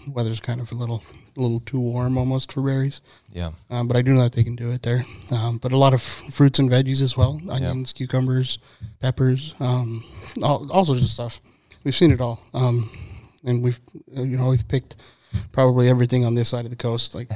[0.07, 1.03] weather's kind of a little
[1.37, 3.01] a little too warm almost for berries.
[3.33, 3.51] Yeah.
[3.69, 5.05] Um, but I do know that they can do it there.
[5.31, 8.59] Um, but a lot of fruits and veggies as well: onions, cucumbers,
[8.99, 10.03] peppers, um,
[10.41, 11.41] all, all sorts of stuff.
[11.83, 12.89] We've seen it all, um,
[13.43, 13.79] and we've
[14.15, 14.95] uh, you know we've picked
[15.51, 17.29] probably everything on this side of the coast, like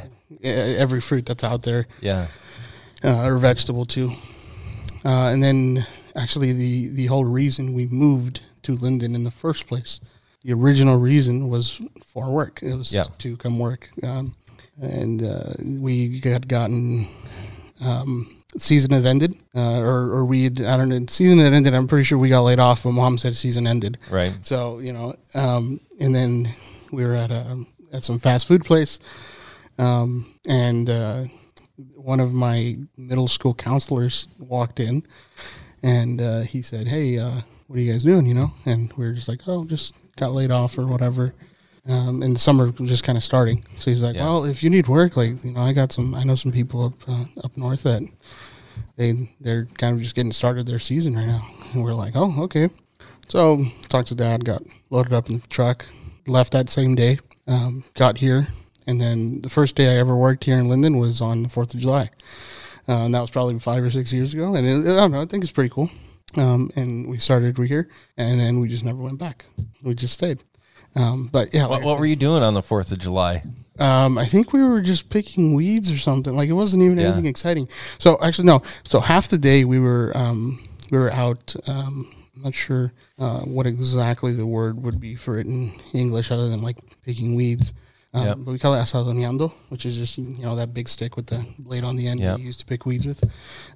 [0.43, 2.27] every fruit that's out there Yeah.
[3.03, 4.13] uh, or vegetable too.
[5.05, 5.85] Uh, and then
[6.15, 9.99] actually the the whole reason we moved to Lynden in the first place,
[10.43, 12.59] the original reason was for work.
[12.61, 13.05] It was Yeah.
[13.19, 14.35] to come work, um,
[14.81, 17.07] and uh, we had gotten.
[17.81, 21.05] Um, season had ended, uh, or or we had I don't know.
[21.07, 21.73] Season had ended.
[21.73, 23.97] I'm pretty sure we got laid off, but mom said season ended.
[24.09, 24.33] Right.
[24.41, 26.53] So you know, um, and then
[26.91, 28.99] we were at a at some fast food place,
[29.77, 31.23] um, and uh,
[31.95, 35.03] one of my middle school counselors walked in,
[35.81, 39.05] and uh, he said, "Hey, uh, what are you guys doing?" You know, and we
[39.05, 41.33] were just like, "Oh, just got laid off or whatever."
[41.87, 44.25] Um, and the summer was just kind of starting, so he's like, Yeah.
[44.25, 46.13] "Well, if you need work, like you know, I got some.
[46.13, 48.03] I know some people up uh, up north that
[48.97, 52.43] they they're kind of just getting started their season right now." And we're like, "Oh,
[52.43, 52.69] okay."
[53.27, 55.85] So talked to dad, got loaded up in the truck,
[56.27, 58.47] left that same day, um, got here,
[58.87, 61.73] and then the first day I ever worked here in Lynden was on the Fourth
[61.73, 62.09] of July,
[62.87, 64.55] uh, and that was probably five or six years ago.
[64.55, 65.89] And it, I don't know, I think it's pretty cool.
[66.37, 69.45] Um, and we started we here, and then we just never went back.
[69.83, 70.43] We just stayed.
[70.95, 73.43] Um, but yeah, What, what were you doing on the 4th of July?
[73.79, 76.35] um, I think we were just picking weeds or something.
[76.35, 77.05] Like it wasn't even Yeah.
[77.07, 77.67] anything exciting.
[77.97, 78.61] So actually, no.
[78.83, 80.59] So half the day we were um,
[80.91, 81.55] we were out.
[81.67, 86.31] Um, I'm not sure uh, what exactly the word would be for it in English,
[86.31, 87.73] other than like picking weeds.
[88.13, 88.37] Um, Yep.
[88.39, 91.45] But we call it azadoneando, which is just you know that big stick with the
[91.59, 92.31] blade on the end Yep.
[92.31, 93.23] that you use to pick weeds with.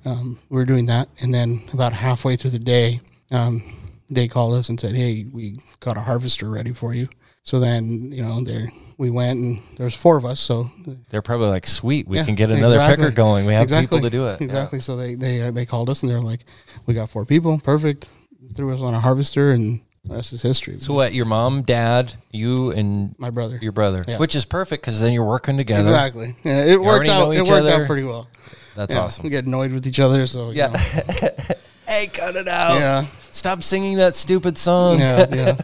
[0.06, 3.02] Um, we were doing that, and then about halfway through the day,
[3.32, 3.62] um,
[4.10, 7.10] they called us and said, "Hey, we got a harvester ready for you."
[7.44, 10.40] So then you know there we went, and there was four of us.
[10.40, 10.72] So
[11.10, 13.04] They're probably like, sweet, we Yeah, can get another exactly.
[13.06, 13.46] picker going.
[13.46, 13.88] We have Exactly.
[14.00, 14.40] people to do it.
[14.40, 14.46] Yeah.
[14.46, 14.80] Exactly.
[14.80, 16.46] So they they uh, they called us and they're like,
[16.88, 18.08] "We got four people, perfect."
[18.56, 20.76] Threw us on a harvester, and the rest is history.
[20.76, 21.14] So what?
[21.14, 23.58] Your mom, dad, you, and my brother.
[23.62, 24.18] your brother, Yeah.
[24.18, 25.82] which is perfect because then you're working together.
[25.82, 26.36] Exactly.
[26.44, 27.32] Yeah, it worked out.
[27.32, 27.82] It worked other.
[27.84, 28.28] out pretty well.
[28.76, 29.24] That's Yeah, awesome.
[29.24, 30.68] We get annoyed with each other, so you Yeah.
[30.70, 30.78] know.
[31.88, 32.76] hey, cut it out.
[32.80, 35.00] yeah, Stop singing that stupid song.
[35.00, 35.62] yeah, yeah.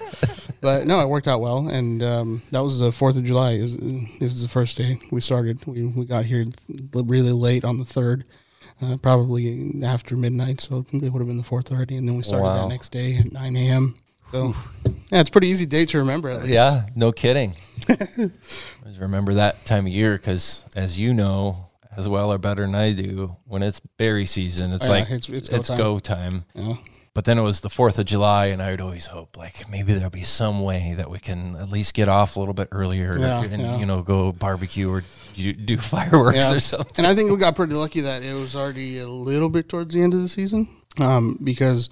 [0.61, 3.51] But no, it worked out well, and um, that was the Fourth of July.
[3.53, 5.65] Is it was the first day we started.
[5.65, 6.45] We we got here
[6.93, 8.25] really late on the third,
[8.81, 10.61] uh, probably after midnight.
[10.61, 12.61] So it would have been the fourth already, and then we started Wow.
[12.63, 13.95] that next day at nine a.m.
[14.31, 14.53] So
[15.11, 16.29] yeah, it's a pretty easy day to remember.
[16.29, 16.49] At least.
[16.53, 17.55] Yeah, no kidding.
[18.99, 21.55] Remember that time of year because, as you know,
[21.95, 25.29] as well or better than I do, when it's berry season, it's Yeah, like it's-
[25.29, 25.77] it's, it's go time.
[25.77, 26.45] go time.
[26.53, 26.75] Yeah.
[27.13, 29.93] But then it was the Fourth of July, and I would always hope like maybe
[29.93, 33.17] there'll be some way that we can at least get off a little bit earlier,
[33.19, 33.77] Yeah, and yeah.
[33.77, 35.03] you know go barbecue or
[35.35, 36.53] do, do fireworks Yeah.
[36.53, 36.93] or something.
[36.97, 39.93] And I think we got pretty lucky that it was already a little bit towards
[39.93, 40.69] the end of the season
[40.99, 41.89] um, because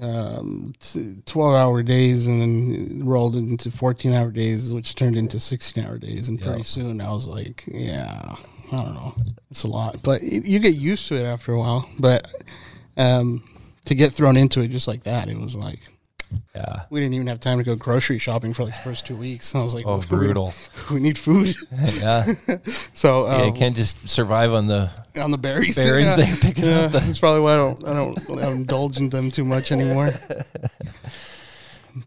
[0.00, 5.38] um, t- 12 hour days and then rolled into 14 hour days, which turned into
[5.38, 6.28] 16 hour days.
[6.28, 8.36] And pretty soon I was like, yeah,
[8.72, 9.14] I don't know.
[9.50, 10.02] It's a lot.
[10.02, 11.88] But you get used to it after a while.
[11.98, 12.26] But
[12.96, 13.44] um,
[13.86, 15.80] to get thrown into it just like that, it was like,
[16.54, 16.82] Yeah.
[16.90, 19.54] we didn't even have time to go grocery shopping for like the first two weeks.
[19.56, 20.54] I was like, Oh, brutal.
[20.90, 21.54] We need food.
[21.72, 22.34] yeah.
[22.94, 23.42] So yeah.
[23.44, 24.90] You um, can't just survive on the
[25.20, 25.76] on the berries.
[25.76, 26.16] berries Yeah.
[26.16, 26.92] they're picking Yeah, up.
[26.92, 29.72] The, that's probably why I don't I don't, I don't indulge in them too much
[29.72, 30.12] anymore.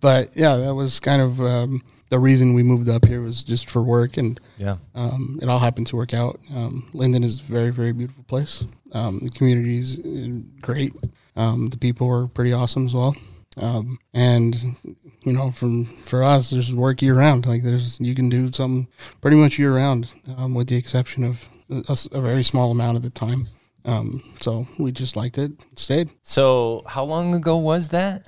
[0.01, 3.69] but yeah, that was kind of um, the reason we moved up here was just
[3.69, 4.77] for work, and yeah.
[4.93, 6.39] um, it all happened to work out.
[6.53, 8.63] Um, Lynden is a very very beautiful place.
[8.93, 10.93] Um, the community is uh, great.
[11.35, 13.15] Um, the people were pretty awesome as well.
[13.57, 14.75] Um, and
[15.23, 17.45] you know, from for us, there's work year round.
[17.45, 18.87] Like there's you can do something
[19.21, 23.09] pretty much year round, um, with the exception of a very small amount of the
[23.09, 23.47] time.
[23.85, 26.09] Um, so we just liked it, stayed.
[26.23, 28.23] So how long ago was that?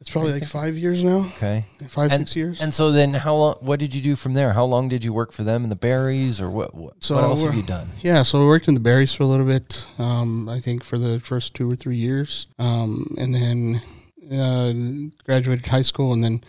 [0.00, 1.66] It's probably like five years now, Okay.
[1.88, 2.60] five and, six years.
[2.60, 3.56] And so then, how long?
[3.60, 4.52] What did you do from there?
[4.52, 6.72] How long did you work for them in the berries, or what?
[6.72, 7.90] What, So what else have you done?
[8.00, 9.88] Yeah, so we worked in the berries for a little bit.
[9.98, 13.82] Um, I think for the first two or three years, um, and then
[14.32, 14.72] uh,
[15.24, 16.44] graduated high school, and then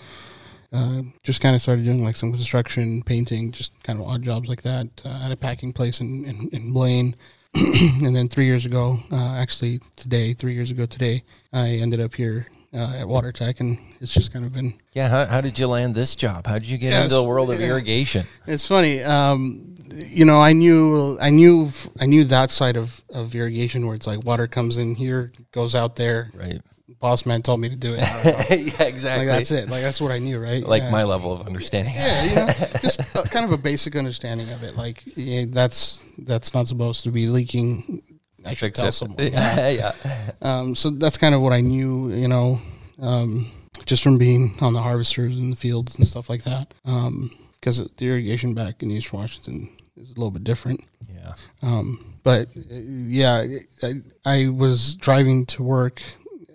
[0.71, 4.47] uh, just kind of started doing like some construction, painting, just kind of odd jobs
[4.47, 7.15] like that uh, at a packing place in in, in Blaine.
[7.55, 12.13] and then three years ago, uh, actually today, three years ago today, I ended up
[12.13, 14.73] here uh, at WaterTech, and it's just kind of been.
[14.93, 15.09] Yeah.
[15.09, 16.45] How, how did you land this job?
[16.47, 17.67] How did you get Yeah, into the world of yeah.
[17.67, 18.25] irrigation?
[18.47, 20.41] It's funny, um, you know.
[20.41, 24.47] I knew, I knew, I knew that side of of irrigation where it's like water
[24.47, 26.31] comes in here, goes out there.
[26.33, 26.61] Right.
[26.99, 27.99] Boss man told me to do it.
[28.79, 29.25] yeah, exactly.
[29.25, 29.69] like that's it.
[29.69, 30.65] Like that's what I knew, right?
[30.65, 30.89] Like Yeah.
[30.91, 31.93] my level of understanding.
[31.95, 32.47] Yeah, you know,
[32.81, 32.99] just
[33.31, 34.75] kind of a basic understanding of it.
[34.75, 38.01] Like yeah, that's that's not supposed to be leaking.
[38.45, 39.25] I should tell someone.
[39.27, 39.69] yeah.
[40.05, 40.31] yeah.
[40.41, 42.61] Um, so that's kind of what I knew, you know,
[43.01, 43.51] um,
[43.85, 46.73] just from being on the harvesters and the fields and stuff like that.
[46.83, 50.81] Because the irrigation back in East Washington is a little bit different.
[51.13, 51.33] Yeah.
[51.61, 53.45] Um, but uh, yeah,
[53.83, 53.93] I,
[54.25, 56.01] I was driving to work,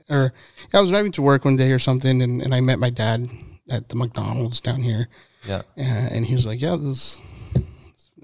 [0.09, 0.33] or
[0.73, 3.29] I was driving to work one day or something, and, and I met my dad
[3.69, 5.09] at the McDonald's down here,
[5.47, 5.63] Yeah.
[5.79, 7.19] uh, and he was like, "Yeah, this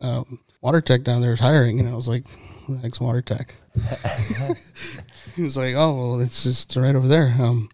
[0.03, 2.25] um, water tech down there is hiring," and I was like,
[2.71, 3.57] "Who the heck's water tech?"
[5.35, 7.69] he was like, "Oh, well, it's just right over there." Um,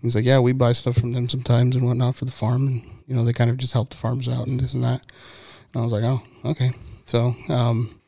[0.00, 2.82] he's like, "Yeah, we buy stuff from them sometimes and whatnot for the farm, and
[3.06, 5.04] you know they kind of just help the farms out and this and that."
[5.74, 6.72] And I was like, "Oh, okay."
[7.06, 8.00] So um,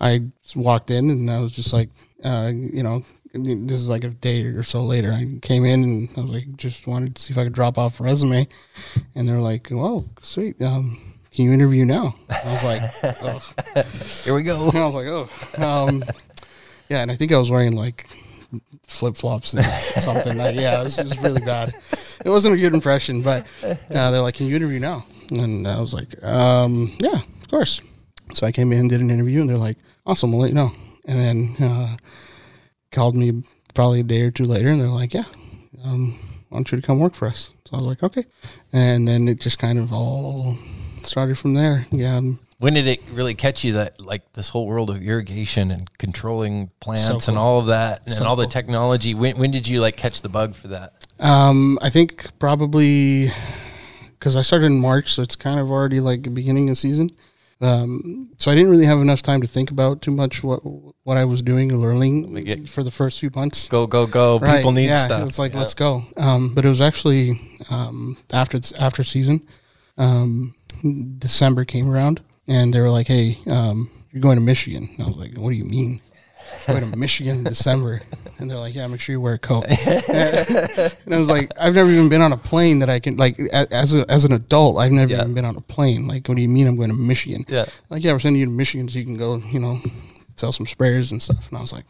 [0.00, 0.24] I
[0.54, 1.88] walked in and I was just like,
[2.22, 5.12] uh, you know, this is like a day or so later.
[5.12, 7.78] I came in and I was like, just wanted to see if I could drop
[7.78, 8.46] off a resume,
[9.14, 12.14] and they're like, well, sweet." Um, can you interview now?
[12.30, 12.82] I was like,
[13.22, 13.82] oh.
[14.22, 14.68] Here we go.
[14.68, 16.04] And I was like, oh, um,
[16.88, 17.02] yeah.
[17.02, 18.06] And I think I was wearing like
[18.86, 20.38] flip flops and something.
[20.38, 21.74] Like, yeah, it was, it was really bad.
[22.24, 25.06] It wasn't a good impression, but uh, they're like, can you interview now?
[25.30, 27.80] And I was like, um, yeah, of course.
[28.32, 30.72] So I came in, did an interview, and they're like, awesome, we'll let you know.
[31.04, 31.18] And
[31.58, 31.96] then uh,
[32.92, 33.42] called me
[33.74, 35.24] probably a day or two later, and they're like, yeah,
[35.84, 36.16] um,
[36.52, 37.50] I want you to come work for us.
[37.66, 38.24] So I was like, okay.
[38.72, 40.56] And then it just kind of all
[41.06, 41.86] started from there.
[41.90, 42.20] Yeah.
[42.58, 46.70] When did it really catch you that like this whole world of irrigation and controlling
[46.80, 49.14] plants So and all of that and So all the technology?
[49.14, 51.06] When when did you like catch the bug for that?
[51.18, 53.30] Um, I think probably
[54.12, 57.10] because I started in March, so it's kind of already like beginning of season.
[57.60, 60.60] Um, so I didn't really have enough time to think about too much what
[61.04, 63.68] what I was doing or learning get- for the first few months.
[63.68, 64.38] Go go go!
[64.38, 65.28] Right, People need yeah, stuff.
[65.28, 65.60] It's like Yeah.
[65.60, 66.04] let's go.
[66.16, 67.40] Um, but it was actually
[67.70, 69.42] um, after after season,
[69.98, 70.54] um,
[71.18, 75.06] December came around, and they were like, "Hey, um, you're going to Michigan." And I
[75.06, 76.00] was like, "What do you mean?"
[76.66, 78.00] Going to Michigan in December,
[78.38, 81.74] and they're like, "Yeah, make sure you wear a coat." and I was like, "I've
[81.74, 84.78] never even been on a plane that I can like as a, as an adult.
[84.78, 85.22] I've never Yeah.
[85.22, 86.06] even been on a plane.
[86.06, 87.64] Like, what do you mean I'm going to Michigan?" Yeah.
[87.90, 89.80] like, yeah, we're sending you to Michigan so you can go, you know,
[90.36, 91.48] sell some sprayers and stuff.
[91.48, 91.84] And I was like,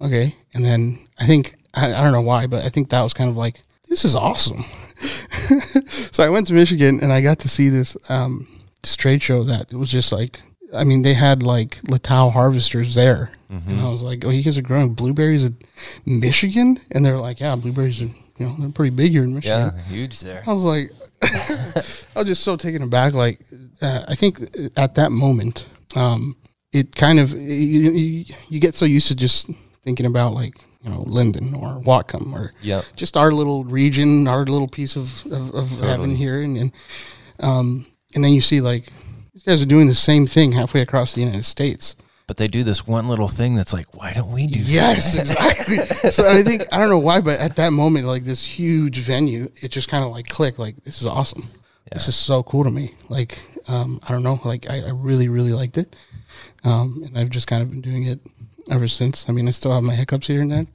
[0.00, 0.34] okay.
[0.54, 3.30] And then I think, I, I don't know why, but I think that was kind
[3.30, 4.64] of like, this is awesome.
[5.88, 8.46] so I went to Michigan and I got to see this, um,
[8.82, 10.40] this trade show that it was just like,
[10.74, 13.32] I mean, they had like Littau harvesters there.
[13.66, 15.56] And I was like, oh, you guys are growing blueberries in
[16.06, 16.78] Michigan?
[16.92, 18.06] And they're like, yeah, blueberries are,
[18.38, 19.72] you know, they're pretty big here in Michigan.
[19.74, 20.44] Yeah, huge there.
[20.46, 23.12] I was like, I was just so taken aback.
[23.12, 23.40] Like,
[23.82, 24.40] uh, I think
[24.76, 26.36] at that moment, um,
[26.72, 29.50] it kind of you, you, you get so used to just
[29.82, 32.84] thinking about like you know Lynden or Whatcom or Yep.
[32.96, 36.72] just our little region, our little piece of of, of heaven here, and and,
[37.40, 38.86] um, and then you see like
[39.32, 41.96] these guys are doing the same thing halfway across the United States.
[42.26, 44.70] But they do this one little thing that's like, why don't we do that?
[44.70, 46.10] Yes, exactly.
[46.12, 49.50] so I think I don't know why, but at that moment, like this huge venue,
[49.60, 50.58] it just kind of like clicked.
[50.58, 51.48] Like this is awesome.
[51.92, 52.94] This is so cool to me.
[53.08, 54.40] Like um, I don't know.
[54.44, 55.96] Like I, I really really liked it,
[56.62, 58.20] um, and I've just kind of been doing it
[58.70, 59.28] ever since.
[59.28, 60.66] I mean, I still have my hiccups here and there,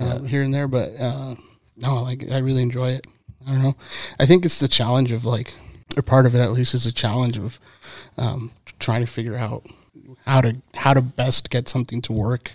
[0.00, 1.34] uh, here and there, but uh,
[1.76, 3.06] no, like I really enjoy it.
[3.46, 3.76] I don't know.
[4.20, 5.54] I think it's the challenge of like,
[5.96, 7.58] or part of it at least is a challenge of
[8.16, 9.66] um, trying to figure out
[10.26, 12.52] how to how to best get something to work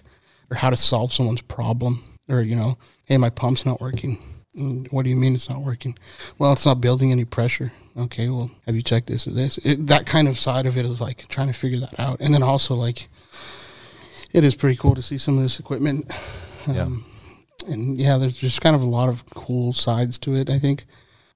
[0.50, 4.24] or how to solve someone's problem or you know hey my pump's not working
[4.56, 5.98] "Mm, what do you mean it's not working
[6.38, 9.88] well it's not building any pressure okay well have you checked this or this it,
[9.88, 12.44] that kind of side of it is like trying to figure that out and then
[12.44, 13.08] also like
[14.34, 16.12] it is pretty cool to see some of this equipment
[16.68, 16.84] Yeah.
[16.84, 17.06] um,
[17.68, 20.86] and yeah there's just kind of a lot of cool sides to it i think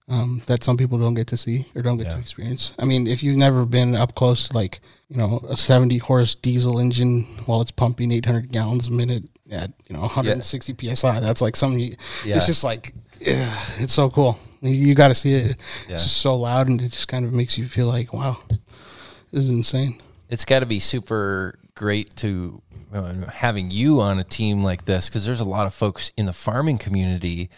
[0.10, 2.14] um, that some people don't get to see or don't get Yeah.
[2.16, 2.74] to experience.
[2.78, 6.36] I mean, if you've never been up close to like you know a 70 horse
[6.36, 11.42] diesel engine while it's pumping 800 gallons a minute at you know 160 psi, that's
[11.42, 11.80] like something.
[11.80, 12.36] You, Yeah.
[12.38, 14.38] It's just like yeah, it's so cool.
[14.62, 15.56] You, you got to see it.
[15.88, 15.94] Yeah.
[15.94, 18.38] It's just so loud and it just kind of makes you feel like wow,
[19.32, 20.02] this is insane.
[20.30, 22.62] it's got to be super great to
[22.94, 26.26] Uh, having you on a team like this because there's a lot of folks in
[26.26, 27.50] the farming community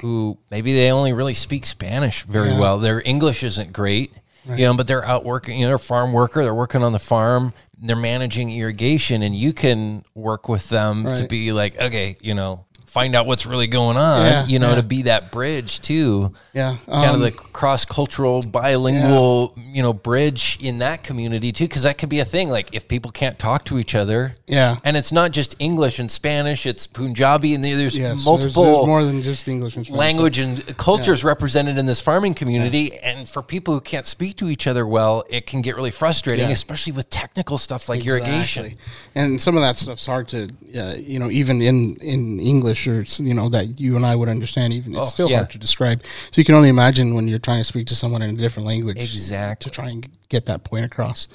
[0.00, 2.58] who maybe they only really speak Spanish very Yeah.
[2.60, 2.78] well.
[2.78, 4.12] Their English isn't great,
[4.46, 5.56] you know, but they're out working.
[5.58, 6.42] You know, they're a farm worker.
[6.42, 7.52] They're working on the farm.
[7.80, 12.64] They're managing irrigation, and you can work with them to be like, okay, you know,
[12.88, 14.26] find out what's really going on.
[14.26, 14.76] Yeah, you know, yeah.
[14.76, 16.32] to be that bridge too.
[16.54, 21.64] Yeah, kind of um, the cross cultural, bilingual, you know, bridge in that community too,
[21.68, 22.48] because that could be a thing.
[22.48, 24.76] Like if people can't talk to each other, Yeah.
[24.84, 29.04] and it's not just English and Spanish; it's Punjabi, and there's yes, multiple There's, more
[29.04, 29.98] than just English and Spanish.
[29.98, 32.98] language and cultures represented in this farming community.
[32.98, 36.46] And for people who can't speak to each other well, it can get really frustrating,
[36.48, 36.54] Yeah.
[36.54, 38.76] especially with technical stuff like irrigation.
[39.14, 43.00] And some of that stuff's hard to, uh, you know, even in in English or
[43.00, 44.72] s- you know that you and I would understand.
[44.72, 45.38] Even it's Oh, still yeah.
[45.38, 46.02] hard to describe.
[46.30, 48.66] So you can only imagine when you're trying to speak to someone in a different
[48.66, 49.70] language, Exactly.
[49.70, 51.26] to try and get that point across.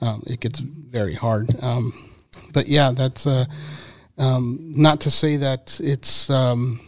[0.00, 1.56] Um, it gets very hard.
[1.62, 1.92] Um,
[2.52, 3.46] but yeah, that's uh,
[4.18, 6.30] um, not to say that it's.
[6.30, 6.80] Um,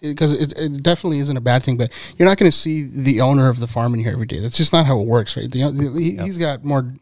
[0.00, 3.20] because it, it definitely isn't a bad thing, but you're not going to see the
[3.20, 4.40] owner of the farm in here every day.
[4.40, 5.48] That's just not how it works, right?
[5.48, 6.92] The, the, he, He's got more,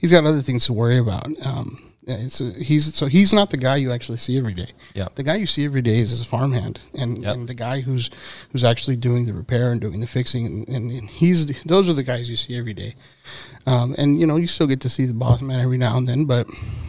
[0.00, 1.26] he's got other things to worry about.
[1.46, 4.68] Um, yeah, it's a, he's so he's not the guy you actually see every day.
[4.94, 5.08] Yeah.
[5.14, 7.34] the guy you see every day is his farmhand, and, Yep.
[7.34, 8.10] and the guy who's
[8.52, 11.94] who's actually doing the repair and doing the fixing, and, and, and he's those are
[11.94, 12.94] the guys you see every day.
[13.66, 16.06] Um, and you know you still get to see the boss man every now and
[16.06, 16.46] then, but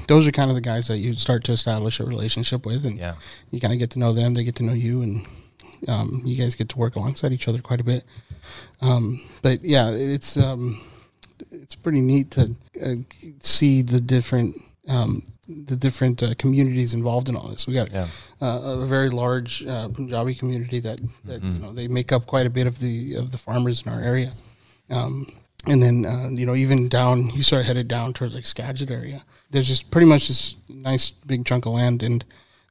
[0.07, 2.97] those are kind of the guys that you start to establish a relationship with, and
[2.97, 3.15] Yeah.
[3.51, 5.25] you kind of get to know them, they get to know you, and
[5.87, 8.03] um, you guys get to work alongside each other quite a bit.
[8.81, 10.81] Um, but yeah, it's um,
[11.51, 12.95] it's pretty neat to uh,
[13.39, 17.67] see the different um, the different uh, communities involved in all this.
[17.67, 18.07] We got Yeah.
[18.41, 21.53] uh, a very large uh, Punjabi community that, that Mm-hmm.
[21.53, 24.01] you know they make up quite a bit of the of the farmers in our
[24.01, 24.33] area.
[24.89, 25.27] Um,
[25.67, 29.23] and then uh, you know even down you start headed down towards like Skagit area.
[29.51, 32.23] There's just pretty much this nice big chunk of land, and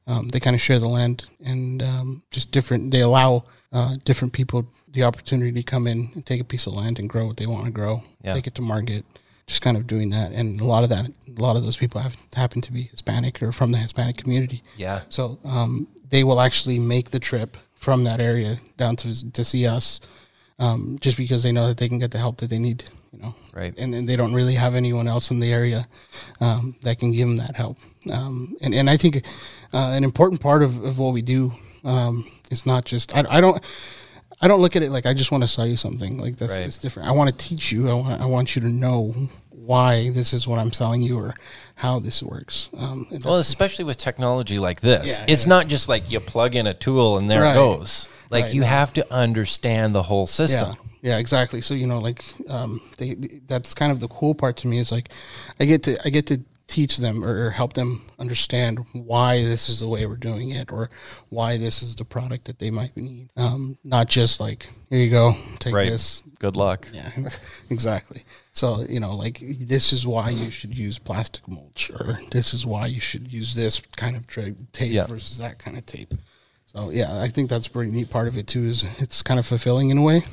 [0.07, 2.91] um, they kind of share the land, and um, just different.
[2.91, 3.43] They allow
[3.73, 7.09] uh, different people the opportunity to come in and take a piece of land and
[7.09, 8.33] grow what they want to grow, Yeah.
[8.35, 9.03] take it to market.
[9.47, 12.01] Just kind of doing that, and a lot of that, a lot of those people
[12.01, 14.63] have happen to be Hispanic or from the Hispanic community.
[14.75, 15.01] Yeah.
[15.09, 19.67] So um, they will actually make the trip from that area down to to see
[19.67, 19.99] us,
[20.57, 22.85] um, just because they know that they can get the help that they need.
[23.11, 23.73] You know, Right.
[23.77, 25.87] And then they don't really have anyone else in the area
[26.41, 27.77] um, that can give them that help.
[28.11, 29.23] Um, and and I think
[29.73, 31.53] uh, an important part of, of what we do
[31.85, 33.63] um, is not just I, I don't.
[34.41, 36.17] I don't look at it like I just want to sell you something.
[36.17, 36.61] Like that's Right.
[36.61, 37.09] it's different.
[37.09, 37.89] I want to teach you.
[37.89, 41.35] I want I want you to know why this is what I'm selling you or
[41.75, 42.69] how this works.
[42.77, 45.49] Um, Well, especially with technology like this, Yeah, it's yeah.
[45.49, 47.51] not just like you plug in a tool and there Right.
[47.51, 48.07] it goes.
[48.29, 50.77] Like Right, you have to understand the whole system.
[51.01, 51.61] Yeah, yeah, exactly.
[51.61, 53.15] So you know, like um, they,
[53.47, 55.09] that's kind of the cool part to me is like
[55.59, 59.79] I get to I get to teach them or help them understand why this is
[59.81, 60.89] the way we're doing it or
[61.29, 63.29] why this is the product that they might need.
[63.37, 65.89] Um, not just like here you go, take Right.
[65.89, 66.23] this.
[66.39, 66.87] Good luck.
[66.91, 67.11] Yeah,
[67.69, 68.23] exactly.
[68.53, 72.65] So you know, like this is why you should use plastic mulch, or this is
[72.65, 75.05] why you should use this kind of tra- tape Yeah.
[75.05, 76.13] versus that kind of tape.
[76.73, 78.65] So yeah, I think that's a pretty neat part of it too.
[78.65, 80.23] Is it's kind of fulfilling in a way.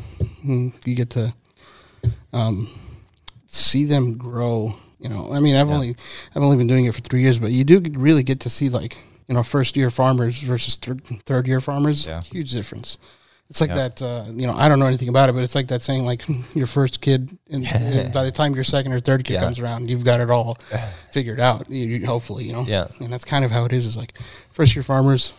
[0.44, 1.34] Mm, You get to
[2.32, 2.68] um,
[3.46, 4.76] see them grow.
[5.02, 5.96] You know, I mean, I've only
[6.34, 8.68] I've only been doing it for three years, but you do really get to see
[8.68, 8.96] like
[9.28, 12.06] you know first year farmers versus third third year farmers.
[12.06, 12.22] Yeah.
[12.22, 12.98] Huge difference.
[13.52, 13.88] It's like Yeah.
[13.88, 14.00] that.
[14.00, 16.24] Uh, you know, I don't know anything about it, but it's like that saying like
[16.54, 17.64] your first kid, and
[18.14, 19.40] by the time your second or third kid Yeah.
[19.42, 20.56] comes around, you've got it all
[21.12, 21.68] figured out.
[21.68, 22.62] You, you, hopefully, you know.
[22.66, 22.86] Yeah.
[22.98, 23.84] And that's kind of how it is.
[23.84, 24.14] Is like
[24.52, 25.34] first year farmers,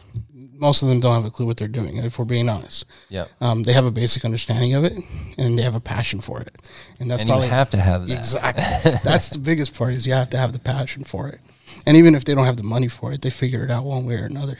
[0.54, 1.98] most of them don't have a clue what they're doing.
[1.98, 3.26] If we're being honest, Yeah.
[3.42, 4.94] um, they have a basic understanding of it,
[5.40, 6.56] and they have a passion for it,
[7.00, 8.16] and that's And you probably have to have that.
[8.20, 8.92] Exactly.
[9.04, 11.40] That's the biggest part is you have to have the passion for it.
[11.88, 14.06] And even if they don't have the money for it, they figure it out one
[14.06, 14.60] way or another.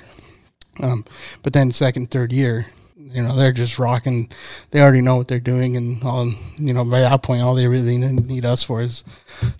[0.80, 1.06] Um,
[1.44, 2.66] but then second, third year,
[3.12, 4.30] you know, they're just rocking.
[4.72, 5.76] They already know what they're doing.
[5.78, 9.04] And, um, you know, by that point, all they really need us for is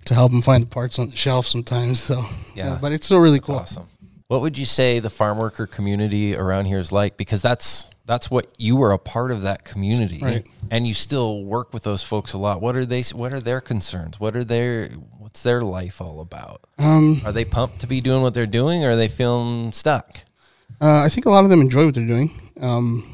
[0.06, 2.02] to help them find the parts on the shelf sometimes.
[2.02, 2.24] So,
[2.54, 2.78] Yeah.
[2.80, 3.56] but it's still really cool.
[3.56, 3.84] Awesome.
[4.28, 7.16] What would you say the farm worker community around here is like?
[7.16, 10.46] Because that's that's what you were a part of that community, Right.
[10.70, 12.60] and you still work with those folks a lot.
[12.60, 13.02] What are they?
[13.14, 14.18] What are their concerns?
[14.20, 14.88] What are their
[15.18, 16.60] What's their life all about?
[16.78, 20.18] Um, Are they pumped to be doing what they're doing, or are they feeling stuck?
[20.80, 22.30] Uh, I think a lot of them enjoy what they're doing.
[22.60, 23.13] Um,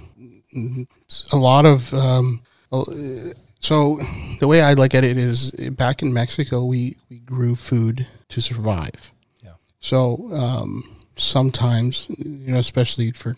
[1.32, 2.42] a lot of um,
[3.60, 4.00] so
[4.40, 8.40] the way I look at it is back in Mexico, we we grew food to
[8.40, 9.12] survive.
[9.44, 9.54] Yeah.
[9.80, 13.36] So um, sometimes, you know, especially for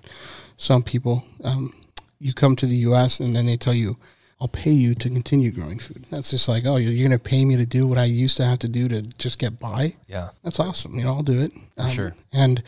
[0.57, 1.75] some people, um,
[2.21, 3.21] you come to the U.S.
[3.21, 3.97] and then they tell you,
[4.41, 7.23] "I'll pay you to continue growing food." That's just like, oh, you're, you're going to
[7.23, 9.97] pay me to do what I used to have to do to just get by.
[10.07, 10.31] Yeah.
[10.45, 10.95] That's awesome.
[10.95, 11.53] You know, I'll do it.
[11.77, 12.15] Um, sure.
[12.33, 12.63] And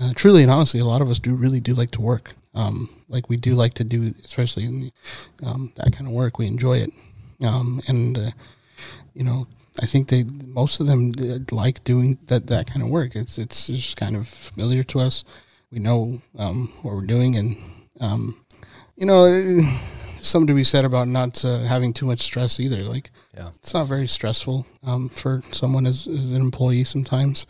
[0.00, 2.34] uh, truly and honestly, a lot of us do really do like to work.
[2.56, 6.38] Um, like we do like to do, especially in the, um, that kind of work.
[6.38, 6.90] We enjoy it.
[7.44, 8.30] Um, and uh,
[9.14, 9.46] you know,
[9.82, 13.14] I think they most of them uh, like doing that that kind of work.
[13.14, 15.22] It's it's just kind of familiar to us.
[15.70, 17.56] we know um, what we're doing, and
[18.00, 18.36] um,
[18.96, 19.26] you know,
[20.20, 22.82] something to be said about not uh, having too much stress either.
[22.84, 23.50] Like, Yeah.
[23.56, 26.84] it's not very stressful um, for someone as, as an employee.
[26.84, 27.44] Sometimes,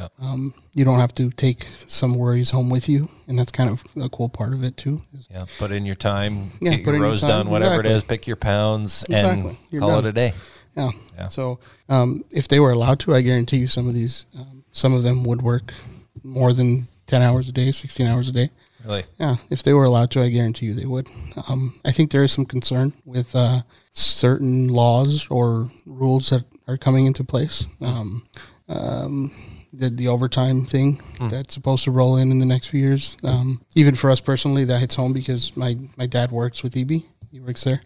[0.00, 0.08] Yeah.
[0.20, 3.84] um, you don't have to take some worries home with you, and that's kind of
[4.02, 5.02] a cool part of it too.
[5.30, 5.44] Yeah.
[5.58, 7.30] Put in your time, Yeah, get put your in your rows time.
[7.30, 7.90] done, whatever Exactly.
[7.92, 9.50] it is, pick your pounds Exactly.
[9.50, 10.32] and You're call it a day.
[10.76, 10.90] Yeah.
[11.16, 11.28] Yeah.
[11.28, 14.94] So um, if they were allowed to, I guarantee you some of these, um, some
[14.94, 15.74] of them would work
[16.22, 18.50] more than ten hours a day, sixteen hours a day.
[18.84, 19.04] Really?
[19.18, 21.06] Yeah, if they were allowed to, I guarantee you they would.
[21.48, 26.78] Um, I think there is some concern with uh, certain laws or rules that are
[26.78, 27.66] coming into place.
[27.82, 28.26] Um,
[28.70, 29.32] um,
[29.72, 31.00] the, the overtime thing
[31.30, 33.16] that's supposed to roll in in the next few years.
[33.22, 36.90] Um, even for us personally, that hits home because my, my dad works with EB.
[37.30, 37.80] He works there.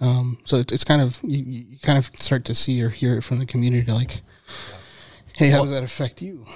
[0.00, 3.16] Um, so it, it's kind of, you, you kind of start to see or hear
[3.16, 4.20] it from the community like,
[5.34, 6.46] hey, how does that affect you?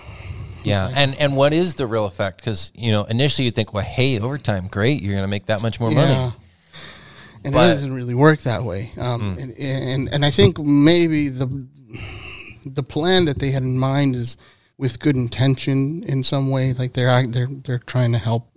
[0.63, 0.87] Yeah.
[0.87, 2.37] like- and and what is the real effect?
[2.37, 5.63] Because you know, initially you think, well, hey, overtime, great, you're going to make that
[5.63, 6.33] much more money.
[7.43, 8.93] And But- it doesn't really work that way.
[8.99, 11.67] Um, and, and and I think maybe the
[12.67, 14.37] the plan that they had in mind is
[14.81, 16.73] with good intention in some way.
[16.73, 18.49] Like they're they're they're trying to help.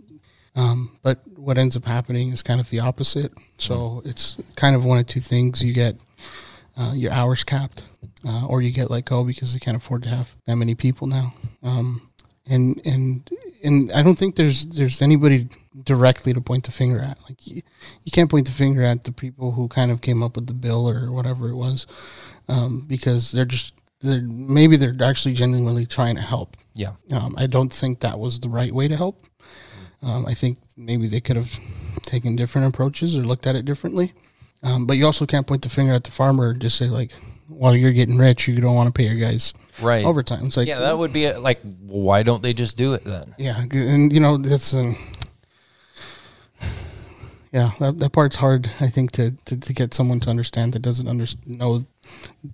[0.56, 3.34] Um, but what ends up happening is kind of the opposite.
[3.58, 5.98] So it's kind of one of two things: you get
[6.78, 7.84] uh, your hours capped,
[8.26, 11.08] uh, or you get let go because they can't afford to have that many people
[11.08, 11.34] now.
[11.62, 12.10] Um,
[12.48, 13.30] and and
[13.62, 15.50] and I don't think there's there's anybody
[15.84, 17.18] directly to point the finger at.
[17.28, 17.62] Like you,
[18.04, 20.54] you can't point the finger at the people who kind of came up with the
[20.54, 21.86] bill or whatever it was,
[22.48, 26.58] um, because they're just they're maybe they're actually genuinely trying to help.
[26.76, 26.92] Yeah.
[27.12, 29.22] Um, I don't think that was the right way to help.
[30.02, 31.52] Um, I think maybe they could have
[32.04, 34.14] taken different approaches or looked at it differently.
[34.62, 37.12] Um, but you also can't point the finger at the farmer and just say like,
[37.48, 40.06] while you're getting rich, you don't want to pay your guys Right.
[40.06, 43.04] overtime." It's like, yeah, that would be a, like, why don't they just do it
[43.04, 43.36] then?
[43.38, 44.74] yeah, and you know that's
[47.54, 48.72] yeah, that, that part's hard.
[48.80, 51.86] I think to, to, to get someone to understand that doesn't under, know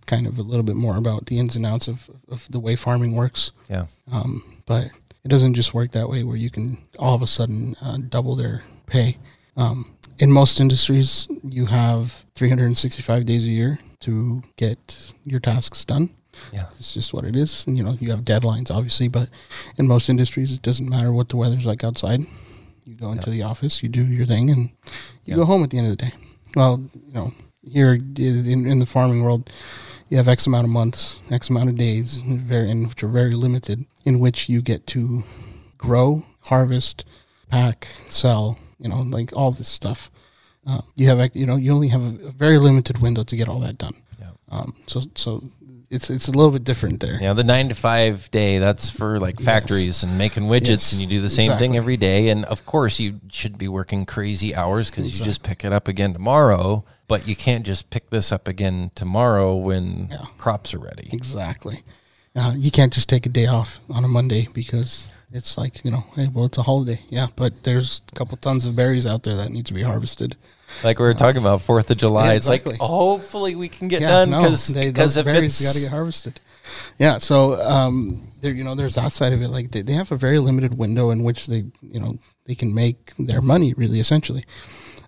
[0.06, 2.76] kind of a little bit more about the ins and outs of, of the way
[2.76, 3.54] farming works.
[3.70, 3.86] Yeah.
[4.12, 4.88] Um, but
[5.24, 8.36] it doesn't just work that way where you can all of a sudden uh, double
[8.36, 9.18] their pay.
[9.56, 16.10] Um, in most industries, you have 365 days a year to get your tasks done.
[16.52, 16.66] Yeah.
[16.78, 17.66] It's just what it is.
[17.68, 19.30] And, you know, you have deadlines, obviously, but
[19.78, 22.26] in most industries, it doesn't matter what the weather's like outside.
[22.90, 24.62] You go into the office, you do your thing, and
[25.24, 25.36] you Yeah.
[25.36, 26.14] go home at the end of the day.
[26.56, 29.48] Well, you know, here in, in the farming world,
[30.10, 33.34] you have X amount of months, X amount of days, very, and which are very
[33.34, 35.24] limited, in which you get to
[35.78, 37.06] grow, harvest,
[37.52, 40.10] pack, sell, you know, like all this stuff.
[40.66, 43.48] Uh, you have, you know, you only have a, a very limited window to get
[43.48, 43.94] all that done.
[44.20, 44.32] Yeah.
[44.50, 45.44] Um, so, so
[45.90, 47.18] it's it's a little bit different there.
[47.22, 49.46] Yeah, the nine to five day, that's for like Yes.
[49.46, 51.68] factories and making widgets, Yes, and you do the same exactly.
[51.68, 52.30] thing every day.
[52.30, 55.88] And of course, you should be working crazy hours because you just pick it up
[55.88, 56.84] again tomorrow.
[57.08, 60.26] But you can't just pick this up again tomorrow when Yeah.
[60.38, 61.10] crops are ready.
[61.12, 61.84] Exactly.
[62.36, 65.90] Uh, you can't just take a day off on a Monday because it's like you
[65.90, 67.02] know, hey, well, it's a holiday.
[67.10, 70.36] Yeah, but there's a couple tons of berries out there that need to be harvested.
[70.84, 72.28] Like we were talking about Fourth of July.
[72.28, 75.74] Yeah, It's like hopefully we can get yeah, done because they- because if berries got
[75.74, 76.40] to get harvested.
[76.98, 79.50] Yeah, so um, there, you know, there's that side of it.
[79.50, 82.74] Like they, they have a very limited window in which they, you know, they can
[82.76, 84.46] make their money really essentially.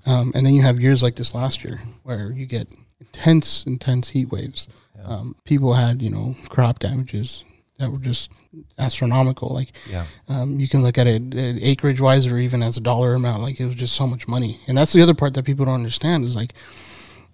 [0.05, 2.67] Um, and then you have years like this last year where you get
[2.99, 4.67] intense, intense heat waves.
[5.05, 7.43] Um, people had, you know, crop damages
[7.81, 8.31] that were just
[8.77, 9.49] astronomical.
[9.49, 12.81] Like, yeah um, you can look at it uh, acreage wise or even as a
[12.81, 13.43] dollar amount.
[13.43, 14.61] Like, it was just so much money.
[14.67, 16.53] And that's the other part that people don't understand is like,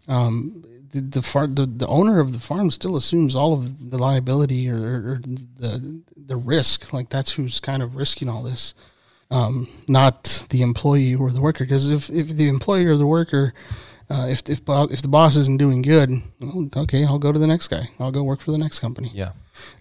[0.07, 3.97] um, the the, far, the the owner of the farm still assumes all of the
[3.97, 6.93] liability or, or the the risk.
[6.93, 8.73] Like that's who's kind of risking all this,
[9.29, 11.65] um, not the employee or the worker.
[11.65, 13.53] Because if, if the employee or the worker,
[14.09, 17.47] uh, if if if the boss isn't doing good, well, okay, I'll go to the
[17.47, 17.89] next guy.
[17.99, 19.11] I'll go work for the next company.
[19.13, 19.31] yeah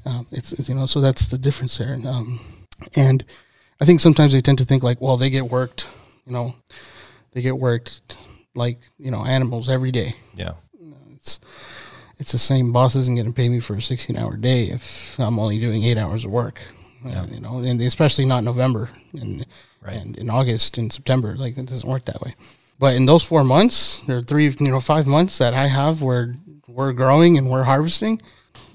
[0.04, 1.92] Um, it's, it's, you know, so that's the difference there.
[1.92, 2.40] And, um,
[2.94, 3.24] and
[3.80, 5.88] I think sometimes they tend to think like, well, they get worked,
[6.26, 6.54] you know,
[7.32, 8.16] they get worked
[8.54, 10.16] like you know animals every day.
[10.34, 10.52] yeah
[11.14, 11.38] It's
[12.18, 12.72] it's the same.
[12.72, 15.82] Boss isn't going to pay me for a sixteen hour day if I'm only doing
[15.84, 16.60] eight hours of work.
[17.04, 17.26] Uh, Yeah.
[17.26, 19.44] you know, and especially not November and
[19.82, 19.96] Right.
[19.96, 21.36] and in August and September.
[21.36, 22.34] Like it doesn't work that way.
[22.78, 26.34] But in those four months, or three, you know, five months that I have where
[26.66, 28.20] we're growing and we're harvesting,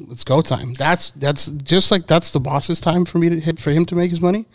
[0.09, 0.73] it's go time.
[0.73, 3.95] That's that's just like that's the boss's time for me to hit for him to
[3.95, 4.45] make his money.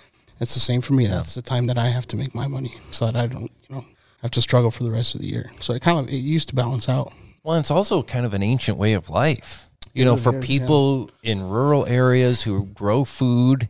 [0.40, 1.07] It's the same for me.
[1.07, 3.76] That's the time that I have to make my money, so that I don't, you
[3.76, 3.84] know,
[4.22, 5.51] have to struggle for the rest of the year.
[5.61, 7.12] So it kind of it used to balance out.
[7.42, 9.66] Well, it's also kind of an ancient way of life.
[9.94, 10.47] You know, for is, yeah.
[10.59, 13.68] people in rural areas who grow food,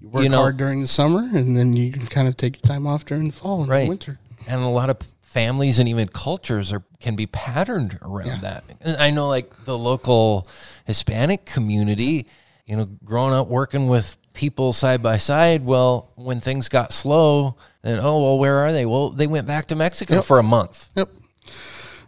[0.00, 2.56] you work You know- hard during the summer, and then you can kind of take
[2.56, 3.88] your time off during the fall and Right.
[3.88, 4.18] winter.
[4.46, 4.98] and a lot of
[5.30, 8.38] families and even cultures are can be patterned around Yeah.
[8.40, 8.64] that.
[8.80, 10.44] And I know like the local
[10.86, 12.26] Hispanic community,
[12.66, 17.56] you know, growing up working with people side by side, well, when things got slow,
[17.82, 18.84] then oh well, where are they?
[18.84, 20.24] Well, they went back to Mexico Yep.
[20.24, 20.90] for a month.
[20.96, 21.08] Yep.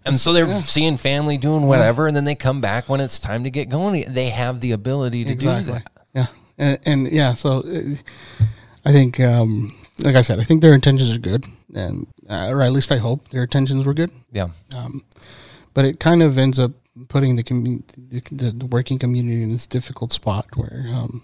[0.04, 3.44] And so they're seeing family doing whatever, and then they come back when it's time
[3.44, 4.04] to get going.
[4.12, 5.84] They have the ability to do that.
[6.12, 6.26] Yeah,
[6.58, 7.94] and, and yeah, so uh,
[8.84, 12.62] I think, um, like I said, I think their intentions are good, and uh, or
[12.62, 14.10] at least I hope their intentions were good.
[14.32, 14.48] Yeah.
[14.74, 15.04] Um,
[15.74, 16.72] but it kind of ends up
[17.08, 17.42] putting the,
[18.30, 21.22] the the working community in this difficult spot where, um,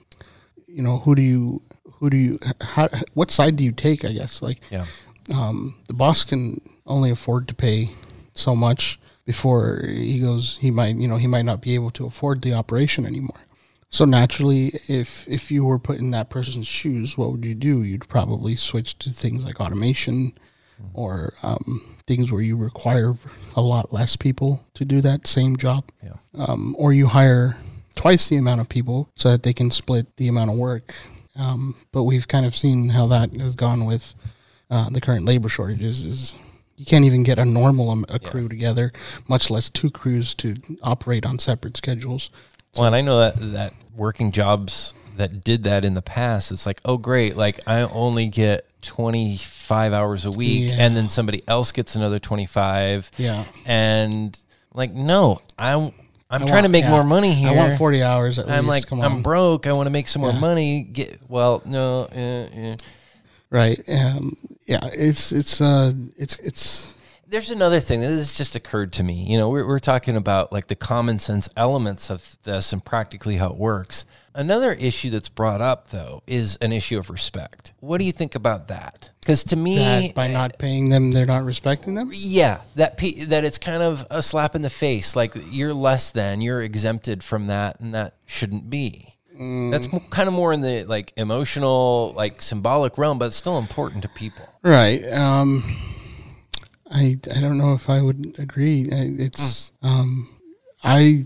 [0.67, 1.63] you know, who do you
[1.95, 4.05] who do you how what side do you take?
[4.05, 4.87] I guess like Yeah.
[5.35, 7.91] um, the boss can only afford to pay
[8.35, 12.07] so much before he goes he might you know he might not be able to
[12.07, 13.41] afford the operation anymore
[13.91, 17.83] so naturally if if you were put in that person's shoes what would you do
[17.83, 20.33] you'd probably switch to things like automation
[20.95, 23.15] or um, things where you require
[23.57, 26.15] a lot less people to do that same job Yeah.
[26.37, 27.57] um, or you hire
[27.95, 30.95] twice the amount of people so that they can split the amount of work.
[31.37, 34.15] Um, but we've kind of seen how that has gone with
[34.71, 36.03] uh, the current labor shortages.
[36.05, 36.35] Is
[36.77, 38.93] you can't even get a normal um, a crew together,
[39.29, 42.31] much less two crews to operate on separate schedules.
[42.77, 46.67] Well, and I know that that working jobs that did that in the past, it's
[46.67, 50.77] like, oh, great, like I only get twenty five hours a week, Yeah.
[50.79, 54.39] and then somebody else gets another twenty five, Yeah, and
[54.75, 55.93] like, no, I'm
[56.31, 56.91] I'm I trying to make yeah.
[56.91, 57.49] more money here.
[57.49, 58.69] I want forty hours at I'm least.
[58.69, 59.23] like, Come I'm on.
[59.23, 59.67] broke.
[59.67, 60.83] I want to make some more money.
[60.83, 62.77] Get well, no, uh, uh.
[63.51, 63.79] right.
[63.89, 66.93] Um, yeah, it's it's uh it's it's
[67.27, 69.15] There's another thing that has just occurred to me.
[69.31, 73.37] You know, we're, we're talking about like the common sense elements of this and practically
[73.37, 74.05] how it works.
[74.35, 77.73] Another issue that's brought up, though, is an issue of respect.
[77.81, 79.11] What do you think about that?
[79.21, 82.11] Because to me, that by not paying them, they're not respecting them.
[82.13, 85.17] yeah, that pe- that it's kind of a slap in the face.
[85.17, 89.15] Like you're less than, you're exempted from that, and that shouldn't be.
[89.41, 93.57] That's mo- kind of more in the like emotional, like symbolic realm, but it's still
[93.59, 94.49] important to people.
[94.63, 95.07] Right.
[95.13, 95.63] Um,
[96.91, 98.89] I I don't know if I would agree.
[98.91, 100.29] It's um,
[100.83, 101.25] I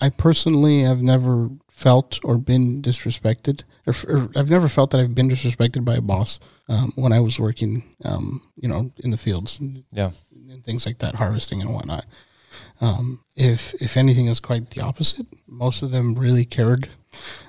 [0.00, 5.14] I personally have never felt or been disrespected, or, or I've never felt that I've
[5.14, 9.16] been disrespected by a boss um, when I was working, um, you know, in the
[9.16, 10.10] fields and, Yeah,
[10.50, 12.04] and things like that, harvesting and whatnot.
[12.82, 15.26] Um, if if anything, is quite the opposite.
[15.46, 16.90] Most of them really cared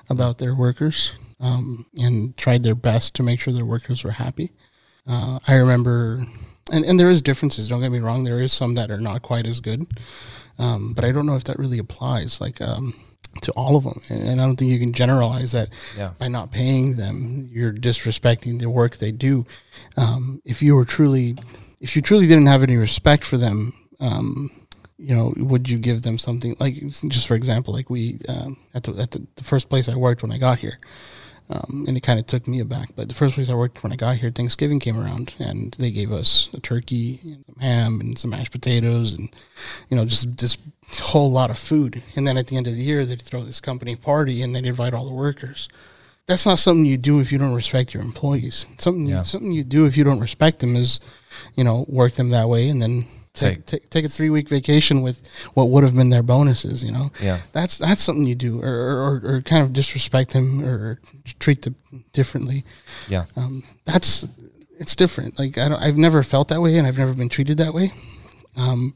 [0.08, 4.52] about their workers um, and tried their best to make sure their workers were happy.
[5.06, 6.24] Uh, I remember,
[6.72, 7.68] and, and there is differences.
[7.68, 8.24] Don't get me wrong.
[8.24, 9.86] There is some that are not quite as good,
[10.58, 12.94] um, but I don't know if that really applies like um,
[13.40, 14.00] to all of them.
[14.08, 17.72] And, and I don't think you can generalize that yeah, by not paying them, you're
[17.72, 19.46] disrespecting the work they do.
[19.96, 21.36] Um, if you were truly,
[21.80, 24.50] if you truly didn't have any respect for them, um,
[24.98, 26.74] you know, would you give them something like,
[27.08, 30.22] just for example, like we um, at the at the, the first place I worked
[30.22, 30.78] when I got here,
[31.52, 32.90] um, and it kind of took me aback.
[32.96, 35.90] But the first place I worked when I got here, Thanksgiving came around, and they
[35.90, 39.28] gave us a turkey, and some ham, and some mashed potatoes, and
[39.88, 40.56] you know, just this
[41.00, 42.02] whole lot of food.
[42.16, 44.66] And then at the end of the year, they'd throw this company party, and they'd
[44.66, 45.68] invite all the workers.
[46.26, 48.66] That's not something you do if you don't respect your employees.
[48.78, 49.22] Something Yeah.
[49.22, 51.00] something you do if you don't respect them is,
[51.56, 55.02] you know, work them that way, and then take take, take a three week vacation
[55.02, 55.22] with
[55.54, 56.84] what would have been their bonuses.
[56.84, 57.40] You know, yeah.
[57.52, 61.00] that's that's something you do, or or, or kind of disrespect them or
[61.38, 61.76] treat them
[62.12, 62.64] differently.
[63.08, 63.26] Yeah.
[63.36, 64.26] Um, that's
[64.78, 65.38] it's different.
[65.38, 67.92] Like I don't, I've never felt that way, and I've never been treated that way.
[68.56, 68.94] Um,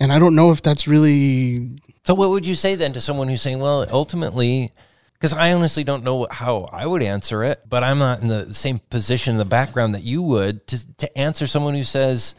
[0.00, 1.70] and I don't know if that's really
[2.04, 4.72] So, what would you say then to someone who's saying, well, ultimately,
[5.14, 8.54] because I honestly don't know how I would answer it, but I'm not in the
[8.54, 12.34] same position in the background that you would to, to answer someone who says,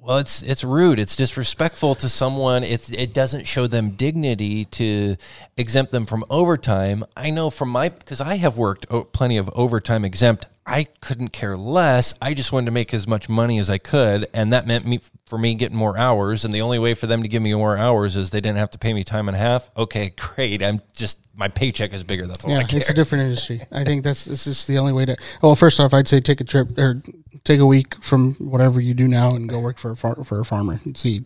[0.00, 2.62] well, it's it's rude, it's disrespectful to someone.
[2.62, 5.16] It's it doesn't show them dignity to
[5.56, 7.04] exempt them from overtime.
[7.16, 10.46] I know from my because I have worked plenty of overtime exempt.
[10.64, 12.14] I couldn't care less.
[12.22, 15.00] I just wanted to make as much money as I could, and that meant me
[15.26, 16.44] for me getting more hours.
[16.44, 18.70] And the only way for them to give me more hours is they didn't have
[18.70, 19.70] to pay me time and a half.
[19.76, 20.62] Okay, great.
[20.62, 22.26] I'm just my paycheck is bigger.
[22.26, 23.62] That's all yeah, it's a different industry.
[23.70, 25.16] I think that's this is the only way to.
[25.40, 27.00] Well, first off, I'd say take a trip or
[27.44, 30.40] take a week from whatever you do now and go work for a far, for
[30.40, 31.24] a farmer and see.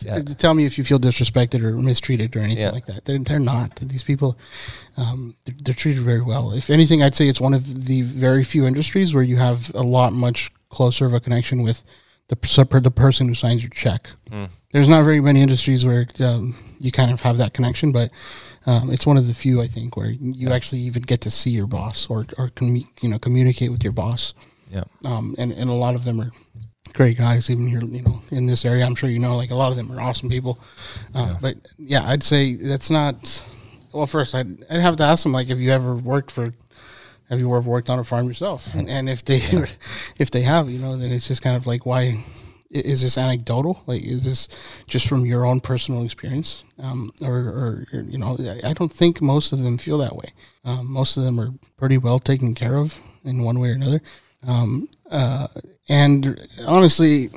[0.00, 0.20] Yeah.
[0.20, 2.70] Tell me if you feel disrespected or mistreated or anything Yeah.
[2.70, 3.04] like that.
[3.04, 3.76] They're, they're not.
[3.76, 4.36] These people,
[4.96, 6.50] um, they're, they're treated very well.
[6.52, 9.82] If anything, I'd say it's one of the very few industries where you have a
[9.82, 11.84] lot much closer of a connection with
[12.40, 14.10] the the person who signs your check.
[14.30, 14.44] Hmm.
[14.72, 18.10] There's not very many industries where um, you kind of have that connection, but
[18.64, 21.50] um, it's one of the few I think where you actually even get to see
[21.50, 24.34] your boss or or commu- you know communicate with your boss.
[24.70, 24.84] Yeah.
[25.04, 26.32] Um, and and a lot of them are
[26.94, 29.54] great guys even here you know in this area i'm sure you know like a
[29.54, 30.58] lot of them are awesome people
[31.14, 33.42] uh, but yeah i'd say that's not
[33.92, 36.52] well first I'd, I'd have to ask them like have you ever worked for
[37.32, 38.74] have you ever worked on a farm yourself?
[38.74, 39.40] And, and if they
[40.18, 42.22] if they have you know then it's just kind of like why
[42.70, 43.82] is this anecdotal?
[43.86, 44.48] Like is this
[44.86, 46.62] just from your own personal experience?
[46.78, 50.14] Um, or, or, or, you know I- i don't think most of them feel that
[50.14, 50.32] way.
[50.64, 54.02] Um, most of them are pretty well taken care of in one way or another.
[54.46, 55.48] Um, uh,
[55.88, 57.30] and honestly,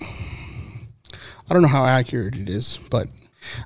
[1.49, 3.07] I don't know how accurate it is, but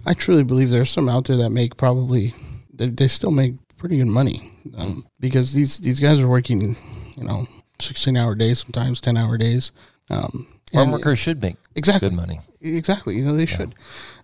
[0.06, 2.36] I truly believe there's some out there that make probably
[2.72, 4.52] they, they still make pretty good money.
[4.78, 6.76] Um, because these these guys are working,
[7.16, 7.48] you know,
[7.80, 9.72] sixteen hour days, sometimes ten hour days.
[10.10, 12.10] Um, Farm workers should make exactly.
[12.10, 12.40] good money.
[12.62, 13.74] Exactly, you know they should,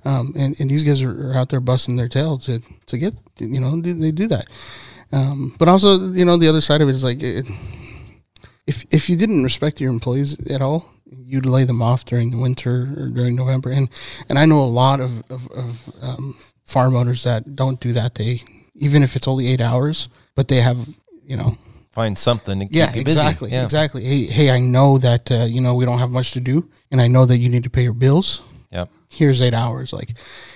[0.04, 3.60] um, and and these guys are, out there busting their tail to to get you
[3.60, 4.46] know they, they do that,
[5.12, 7.48] um, but also you know the other side of it is like it,
[8.68, 12.38] if if you didn't respect your employees at all, you'd lay them off during the
[12.38, 13.90] winter or during November, and
[14.30, 18.16] and I know a lot of of, of um, farm owners that don't do that.
[18.16, 18.44] They
[18.76, 20.78] even if it's only eight hours, but they have
[21.26, 21.58] you know
[21.92, 23.18] Find something to keep yeah, you busy.
[23.20, 23.64] exactly, Yeah.
[23.64, 24.04] exactly.
[24.04, 27.00] Hey, hey, I know that uh, you know we don't have much to do, and
[27.02, 28.42] I know that you need to pay your bills.
[28.72, 28.90] Yep.
[29.14, 29.94] Here's eight hours.
[29.94, 30.14] Like,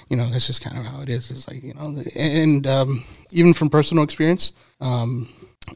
[0.09, 1.31] you know, that's just kind of how it is.
[1.31, 4.51] It's like you know, and um, even from personal experience,
[4.81, 5.29] um,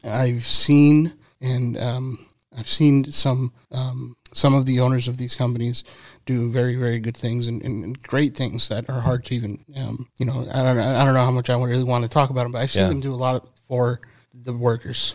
[0.04, 2.26] I've seen and um,
[2.56, 5.82] I've seen some um, some of the owners of these companies
[6.26, 10.08] do very very good things and, and, great things that are hard to even um,
[10.18, 12.30] you know I don't know I don't know how much I really want to talk
[12.30, 12.88] about them, but I've seen Yeah.
[12.88, 14.00] them do a lot for
[14.32, 15.14] the workers,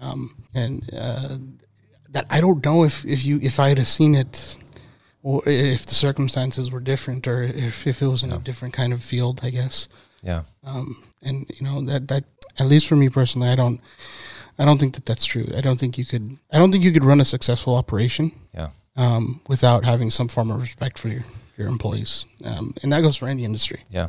[0.00, 1.38] um, and uh,
[2.10, 4.56] that I don't know if, if you if I had have seen it
[5.22, 8.92] or if the circumstances were different or if, if it was in a different kind
[8.92, 9.88] of field, I guess.
[10.22, 10.42] Yeah.
[10.62, 12.24] Um, and you know that that
[12.58, 13.80] at least for me personally, I don't
[14.58, 15.48] I don't think that that's true.
[15.56, 18.70] I don't think you could I don't think you could run a successful operation Yeah.
[18.96, 21.24] Um, without having some form of respect for your
[21.56, 23.82] your employees, um, and that goes for any industry.
[23.90, 24.08] Yeah.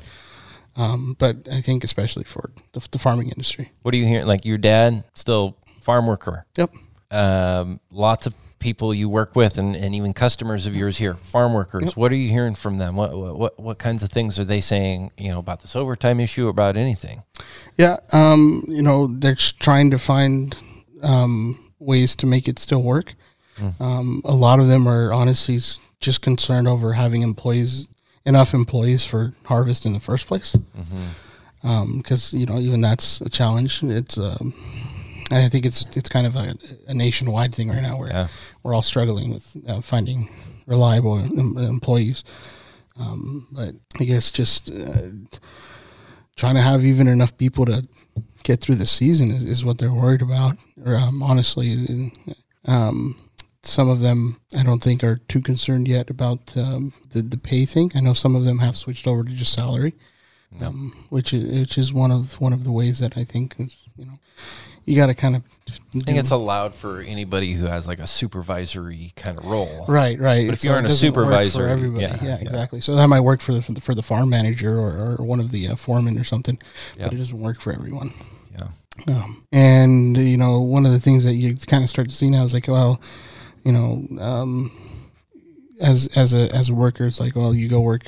[0.76, 3.72] Um, but I think especially for the, the farming industry.
[3.84, 4.28] What are you hearing?
[4.28, 6.46] Like your dad, still farm worker.
[6.58, 6.72] Yep.
[7.12, 11.54] Um, lots of people you work with, and, and even customers of yours here, farm
[11.54, 11.86] workers.
[11.86, 11.98] Yep.
[11.98, 12.96] What are you hearing from them?
[12.96, 15.12] What, what what what kinds of things are they saying?
[15.18, 17.24] You know about this overtime issue, about anything?
[17.78, 20.58] Yeah, um, you know, they're trying to find
[21.04, 23.14] um, ways to make it still work.
[23.80, 25.60] Um, a lot of them are honestly
[26.00, 27.88] just concerned over having employees,
[28.26, 30.56] enough employees for harvest in the first place.
[31.62, 33.82] Because you know, even that's a challenge.
[33.84, 34.54] It's, um,
[35.32, 36.56] and I think it's it's kind of a,
[36.88, 38.28] a nationwide thing right now where Yeah.
[38.64, 40.30] we're all struggling with uh, finding
[40.68, 42.24] reliable em- employees.
[43.00, 45.10] Um, but I guess just uh,
[46.36, 47.84] trying to have even enough people to
[48.44, 50.58] get through the season is, is what they're worried about.
[50.86, 52.14] Or um, honestly,
[52.66, 53.16] um,
[53.66, 57.66] some of them I don't think are too concerned yet about um, the the pay
[57.66, 57.92] thing.
[57.96, 59.94] I know some of them have switched over to just salary,
[60.62, 63.78] um, which is which is one of one of the ways that I think is,
[63.98, 64.20] you know
[64.86, 65.44] you got to kind of
[65.96, 69.86] I think it's allowed for anybody who has like a supervisory kind of role.
[69.88, 70.48] Right, right.
[70.48, 72.38] But if So you aren't a supervisor, for everybody, yeah, yeah, yeah.
[72.38, 72.82] exactly.
[72.82, 75.40] So that might work for the for the, for the farm manager or, or one
[75.40, 76.60] of the uh, foremen or something,
[76.98, 78.14] but it doesn't work for everyone.
[78.54, 78.68] Yeah.
[79.08, 82.30] Um, and you know, one of the things that you kind of start to see
[82.30, 83.02] now is like, well,
[83.66, 84.72] you know, um,
[85.82, 88.06] as as a as a worker, it's like, well, you go work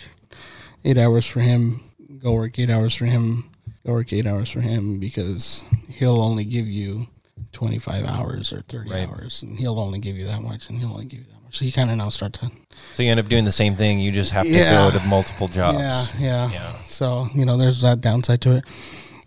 [0.86, 1.82] eight hours for him,
[2.24, 3.50] go work eight hours for him,
[3.86, 7.08] go work eight hours for him because he'll only give you
[7.52, 9.10] twenty five hours or thirty Right.
[9.10, 11.58] hours, and he'll only give you that much, and he'll only give you that much.
[11.58, 12.52] So you kind of now start to
[12.96, 14.00] So you end up doing the same thing.
[14.00, 14.90] You just have to Yeah.
[14.92, 15.80] go to multiple jobs.
[15.80, 16.74] Yeah, yeah, Yeah.
[16.86, 18.64] So you know, there's that downside to it.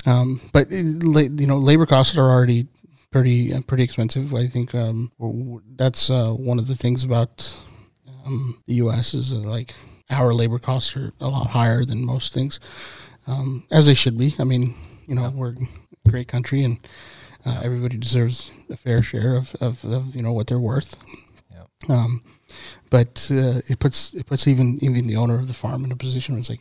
[0.06, 0.86] Um, but it,
[1.40, 2.68] you know, labor costs are already
[3.10, 4.34] pretty uh, pretty expensive.
[4.34, 5.12] I think um,
[5.76, 7.54] that's uh, one of the things about
[8.24, 9.14] um, the U.S.
[9.14, 9.74] is uh, like
[10.10, 12.60] our labor costs are a lot higher than most things,
[13.26, 14.34] um, as they should be.
[14.38, 14.74] I mean,
[15.06, 15.56] you know, we're
[16.06, 16.78] a great country and
[17.44, 20.96] uh, everybody deserves a fair share of, of, of you know what they're worth.
[21.50, 21.64] Yeah.
[21.88, 22.22] Um,
[22.90, 25.96] but uh, it puts it puts even even the owner of the farm in a
[25.96, 26.60] position where it's like,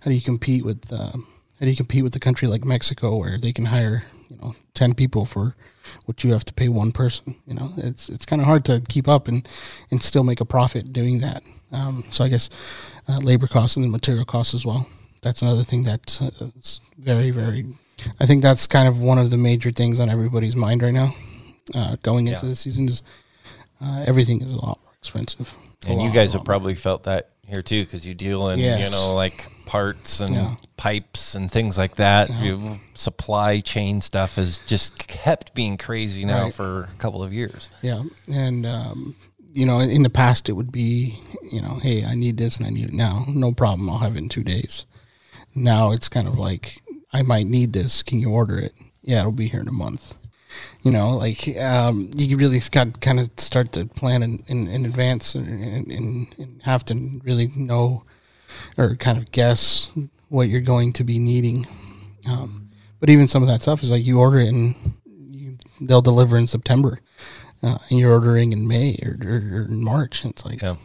[0.00, 1.26] how do you compete with um,
[1.58, 4.54] how do you compete with a country like Mexico where they can hire you know
[4.74, 5.56] ten people for
[6.04, 7.36] what you have to pay one person?
[7.46, 9.46] You know, it's it's kind of hard to keep up and
[9.90, 11.42] and still make a profit doing that.
[11.72, 12.50] Um, so I guess
[13.08, 14.86] uh, labor costs and then material costs as well.
[15.22, 16.30] That's another thing that's uh,
[16.98, 17.66] very very.
[18.18, 21.14] I think that's kind of one of the major things on everybody's mind right now,
[21.74, 22.50] uh, going into Yeah.
[22.50, 23.02] the season is
[23.80, 25.54] uh, everything is a lot more expensive.
[25.86, 29.14] And you guys have probably felt that here too, because you deal in you know
[29.14, 30.54] like parts and Yeah.
[30.76, 32.30] pipes and things like that.
[32.42, 36.54] You- supply chain stuff has just kept being crazy now Right.
[36.54, 37.70] for a couple of years.
[37.82, 39.14] Yeah, and um,
[39.52, 41.18] you know, in the past, it would be,
[41.50, 43.24] you know, hey, I need this and I need it now.
[43.28, 44.84] No problem, I'll have it in two days.
[45.54, 46.82] Now it's kind of like,
[47.12, 48.02] I might need this.
[48.02, 48.74] Can you order it?
[49.02, 50.14] Yeah, it'll be here in a month.
[50.82, 54.84] You know, like um, you really got kind of start to plan in, in, in
[54.84, 55.46] advance and,
[55.90, 58.04] and, and, have to really know
[58.76, 59.90] or kind of guess
[60.28, 61.66] what you're going to be needing.
[62.26, 64.94] Um, but even some of that stuff is like you order it and
[65.30, 67.00] you, they'll deliver in September,
[67.62, 70.24] uh, and you're ordering in May or, or, or in March.
[70.24, 70.76] And it's like, Yeah.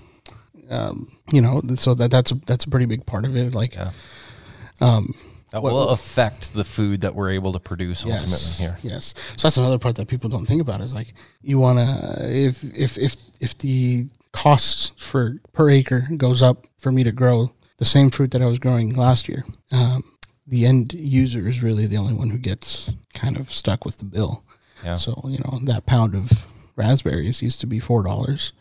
[0.69, 3.53] um, you know, so that that's a, that's a pretty big part of it.
[3.53, 3.91] Like, Yeah.
[4.81, 5.13] um,
[5.51, 8.77] That What- will affect the food that we're able to produce ultimately here.
[8.81, 9.13] yes.
[9.37, 12.63] So that's another part that people don't think about is like you want to if
[12.63, 17.85] if if if the cost for per acre goes up for me to grow the
[17.85, 20.03] same fruit that I was growing last year, um,
[20.47, 24.05] the end user is really the only one who gets kind of stuck with the
[24.05, 24.43] bill.
[24.83, 24.95] Yeah.
[24.97, 28.51] So you know that pound of raspberries used to be four dollars.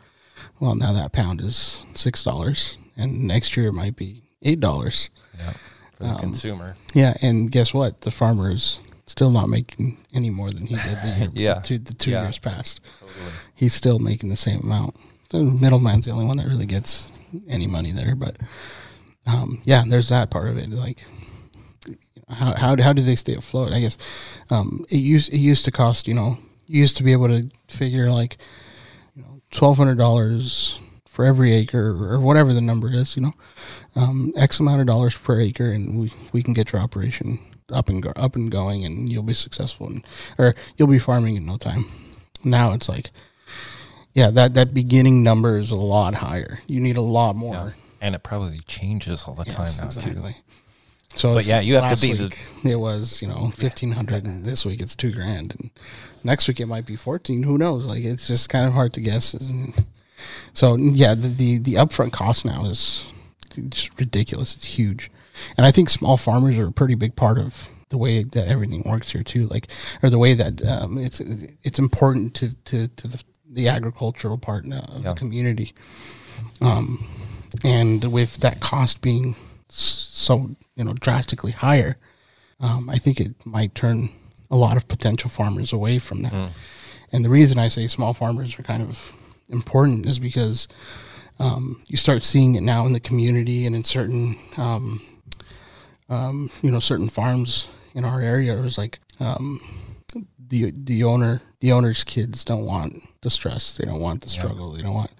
[0.61, 5.11] Well, now that pound is six dollars, and next year it might be eight dollars.
[5.37, 5.55] Yeah.
[5.97, 6.76] For the Um, consumer.
[6.95, 8.01] Yeah, and guess what?
[8.03, 11.55] The farmer is still not making any more than he did the year Yeah.
[11.55, 12.22] the two, the two Yeah.
[12.24, 12.80] years past.
[13.01, 13.30] Totally.
[13.55, 14.97] He's still making the same amount.
[15.30, 17.09] The middleman's the only one that really gets
[17.49, 18.14] any money there.
[18.14, 18.36] But
[19.26, 20.70] um, yeah, there's that part of it.
[20.70, 21.05] Like,
[22.28, 23.72] how how how do they stay afloat?
[23.72, 23.97] I guess
[24.51, 27.49] um, it used it used to cost you know you used to be able to
[27.68, 28.38] figure like
[29.14, 33.16] you know twelve hundred dollars for every acre or whatever the number is.
[33.16, 33.34] You know,
[33.97, 37.38] um, X amount of dollars per acre, and we we can get your operation
[37.72, 40.05] up and go, up and going, and you'll be successful, and,
[40.38, 41.86] or you'll be farming in no time.
[42.45, 43.11] Now it's like,
[44.12, 46.61] yeah, that that beginning number is a lot higher.
[46.66, 47.55] You need a lot more.
[47.55, 47.70] Yeah.
[48.01, 50.34] And it probably changes all the time Yes, now too.
[51.16, 54.45] So, But yeah, you have to be the- It was you know fifteen hundred, and
[54.45, 55.70] this week it's two grand, and
[56.22, 57.45] next week it might be fourteen.
[57.45, 57.86] Who knows?
[57.86, 59.34] Like it's just kind of hard to guess.
[60.53, 63.05] So yeah, the, the the upfront cost now is
[63.70, 64.55] just ridiculous.
[64.57, 65.11] It's huge,
[65.57, 68.82] and I think small farmers are a pretty big part of the way that everything
[68.84, 69.46] works here too.
[69.48, 69.68] Like
[70.02, 71.20] or the way that um, it's
[71.62, 74.70] it's important to to to the, the agricultural part of
[75.05, 75.12] Yeah.
[75.12, 75.72] the community.
[76.61, 77.07] Um,
[77.64, 79.36] and with that cost being
[79.68, 81.96] so you know drastically higher,
[82.61, 84.11] um, I think it might turn
[84.50, 86.52] a lot of potential farmers away from that.
[87.12, 89.12] And the reason I say small farmers are kind of
[89.48, 90.66] important is because
[91.39, 95.03] um, you start seeing it now in the community and in certain um,
[96.09, 98.57] um, you know certain farms in our area.
[98.57, 99.61] It was like um,
[100.39, 103.76] the the owner the owner's kids don't want the stress.
[103.76, 104.72] They don't want the struggle.
[104.72, 105.11] They don't want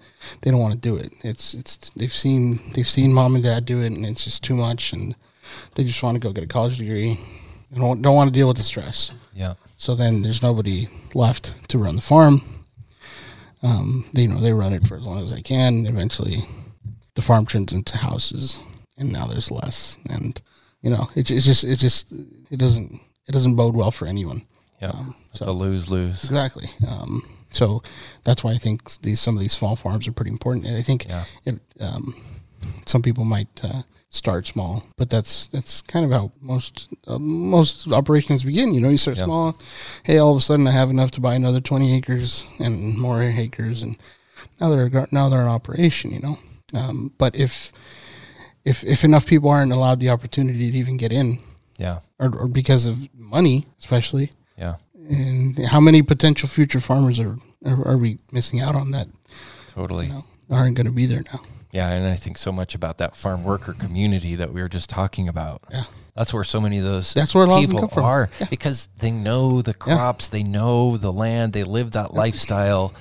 [0.41, 1.11] they don't want to do it.
[1.23, 4.55] It's it's they've seen they've seen mom and dad do it, and it's just too
[4.55, 5.15] much, and
[5.75, 7.19] they just want to go get a college degree.
[7.71, 9.13] They don't don't want to deal with the stress.
[9.33, 9.55] Yeah.
[9.77, 12.41] So then there's nobody left to run the farm.
[13.65, 15.85] Um, they, you know, they run it for as long as they can.
[15.87, 16.45] Eventually,
[17.15, 18.59] the farm turns into houses,
[18.97, 19.97] and now there's less.
[20.09, 20.39] And
[20.81, 22.11] you know, it, it's just, it just,
[22.51, 24.43] it doesn't, it doesn't bode well for anyone.
[24.81, 24.89] Yeah.
[24.89, 26.23] Um, it's so- a lose lose.
[26.23, 26.69] Exactly.
[26.87, 27.81] Um, so
[28.23, 30.65] that's why I think these some of these small farms are pretty important.
[30.65, 31.23] And I think Yeah.
[31.45, 32.13] it, um,
[32.85, 33.81] some people might uh,
[34.15, 38.73] start small, but that's that's kind of how most uh, most operations begin.
[38.73, 39.25] You know, you start Yeah.
[39.25, 39.55] small.
[40.03, 43.21] Hey, all of a sudden I have enough to buy another twenty acres and more
[43.23, 43.97] acres, and
[44.59, 46.11] now they're now they're in operation.
[46.11, 46.39] You know,
[46.73, 47.71] um, but if
[48.63, 51.39] if if enough people aren't allowed the opportunity to even get in,
[51.77, 51.99] Yeah.
[52.19, 54.75] or, or because of money, especially, Yeah.
[55.09, 59.07] and how many potential future farmers are are, are we missing out on that
[59.67, 60.07] Totally.
[60.07, 61.41] you know, aren't going to be there now?
[61.75, 64.89] Yeah, and I think so much about that farm worker community that we were just
[64.89, 65.63] talking about.
[65.69, 65.83] Yeah.
[66.15, 68.03] That's where so many of those That's where a lot of them people come from.
[68.05, 68.47] are Yeah.
[68.49, 69.95] because they know the Yeah.
[69.95, 72.93] crops, they know the land, they live that lifestyle,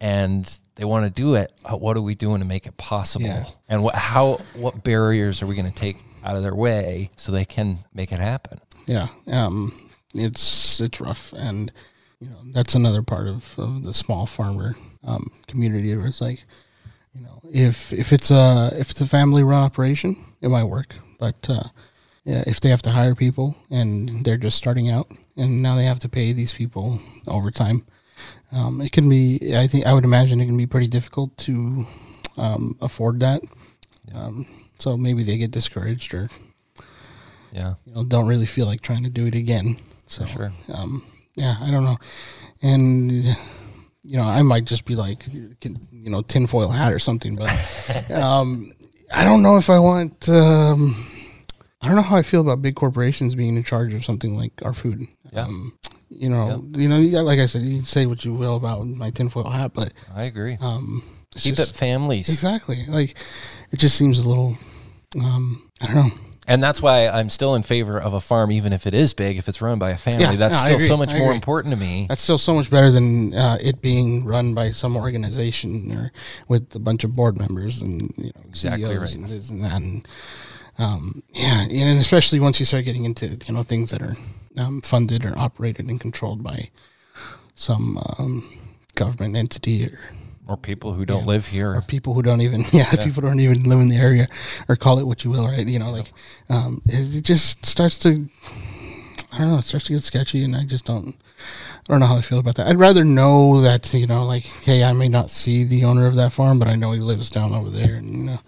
[0.00, 1.52] and they want to do it.
[1.64, 3.26] Uh, What are we doing to make it possible?
[3.26, 3.46] Yeah.
[3.68, 7.32] And what how what barriers are we going to take out of their way so
[7.32, 8.60] they can make it happen?
[8.86, 11.72] Yeah, um, it's it's rough, and
[12.20, 15.96] you know that's another part of, of the small farmer um, community.
[15.96, 16.44] Where it's like,
[17.16, 20.96] you know, if if it's a if it's a family run operation, it might work,
[21.18, 21.64] but uh,
[22.24, 25.84] yeah, if they have to hire people and they're just starting out, and now they
[25.84, 27.86] have to pay these people overtime,
[28.52, 29.54] um, it can be.
[29.56, 31.86] I think I would imagine it can be pretty difficult to
[32.36, 33.42] um, afford that.
[34.14, 34.46] Um,
[34.78, 36.28] so maybe they get discouraged or
[37.52, 39.76] Yeah, you know don't really feel like trying to do it again.
[40.06, 40.52] So for sure.
[40.72, 41.02] um,
[41.34, 41.98] yeah, I don't know,
[42.62, 43.36] and
[44.06, 47.36] you know, I might just be like, you know, tinfoil hat or something.
[47.36, 47.50] But
[48.12, 48.72] um,
[49.12, 50.28] I don't know if I want.
[50.28, 50.94] Um,
[51.82, 54.52] I don't know how I feel about big corporations being in charge of something like
[54.62, 55.06] our food.
[55.32, 55.42] Yeah.
[55.42, 55.76] Um,
[56.08, 59.10] you know, you know, like I said, you can say what you will about my
[59.10, 60.56] tinfoil hat, but I agree.
[60.60, 61.02] um,
[61.34, 62.28] Keep just- it families.
[62.28, 63.16] exactly like
[63.72, 64.56] it just seems a little.
[65.22, 66.12] Um, I don't know.
[66.48, 69.36] And that's why I'm still in favor of a farm, even if it is big,
[69.36, 70.22] if it's run by a family.
[70.22, 71.36] Yeah, that's no, still so much I more agree.
[71.36, 72.06] important to me.
[72.08, 76.12] That's still so much better than uh, it being run by some organization or
[76.46, 79.14] with a bunch of board members and you know Exactly CEOs right.
[79.14, 79.72] and this and that.
[79.72, 80.08] And
[80.78, 84.16] um, yeah, and especially once you start getting into you know things that are
[84.58, 86.70] um, funded or operated and controlled by
[87.56, 88.58] some um,
[88.94, 89.98] government entity or,
[90.48, 91.26] Or people who don't Yeah.
[91.34, 91.74] live here.
[91.74, 94.28] or people who don't even yeah, people don't even live in the area
[94.68, 96.12] or call it what you will right you know like
[96.48, 98.28] um, it, it just starts to
[99.32, 101.14] I don't know it starts to get sketchy and I just don't
[101.88, 104.44] I don't know how I feel about that I'd rather know that you know like
[104.44, 107.28] hey I may not see the owner of that farm but I know he lives
[107.28, 108.38] down over there and you know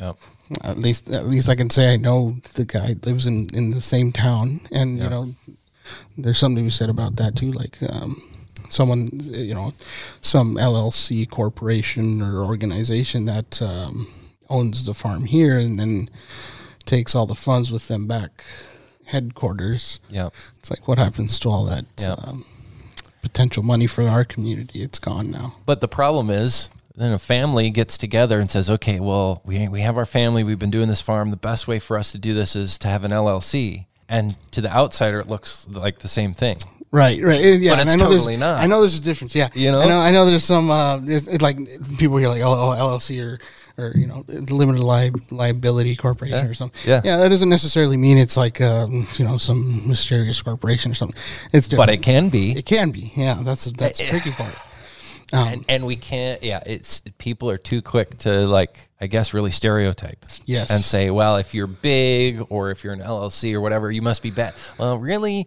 [0.00, 0.16] Yep.
[0.62, 3.80] at least at least I can say I know the guy lives in in the
[3.82, 5.04] same town and Yeah.
[5.04, 5.34] you know
[6.16, 8.22] there's something to be said about that too like um
[8.72, 9.72] someone you know
[10.20, 14.10] some LLC corporation or organization that um,
[14.48, 16.08] owns the farm here and then
[16.86, 18.44] takes all the funds with them back
[19.06, 20.30] headquarters Yeah.
[20.58, 22.12] it's like what happens to all that Yeah.
[22.18, 22.44] um,
[23.20, 27.70] potential money for our community it's gone now But the problem is, then a family
[27.70, 30.44] gets together and says, okay, well, we, we have our family.
[30.44, 31.30] We've been doing this farm.
[31.30, 33.86] The best way for us to do this is to have an LLC.
[34.10, 36.58] And to the outsider, it looks like the same thing.
[36.92, 37.74] Right, right, yeah.
[37.74, 38.60] But it's I know totally not.
[38.60, 39.34] I know there's a difference.
[39.34, 39.80] Yeah, You know?
[39.80, 41.56] I know, I know there's some uh, there's, it's like
[41.96, 43.38] people here like oh, oh LLC or
[43.78, 46.50] or you know limited li- liability corporation Yeah.
[46.50, 46.78] or something.
[46.86, 47.00] Yeah.
[47.02, 47.16] yeah.
[47.16, 51.16] That doesn't necessarily mean it's like um, you know some mysterious corporation or something.
[51.54, 51.88] It's different.
[51.88, 52.52] But it can be.
[52.52, 53.10] It can be.
[53.16, 54.54] Yeah, that's that's the tricky part.
[55.34, 59.32] Um, and, and we can't yeah it's people are too quick to like i guess
[59.32, 60.70] really stereotype Yes.
[60.70, 64.22] and say well if you're big or if you're an llc or whatever you must
[64.22, 65.46] be bad well really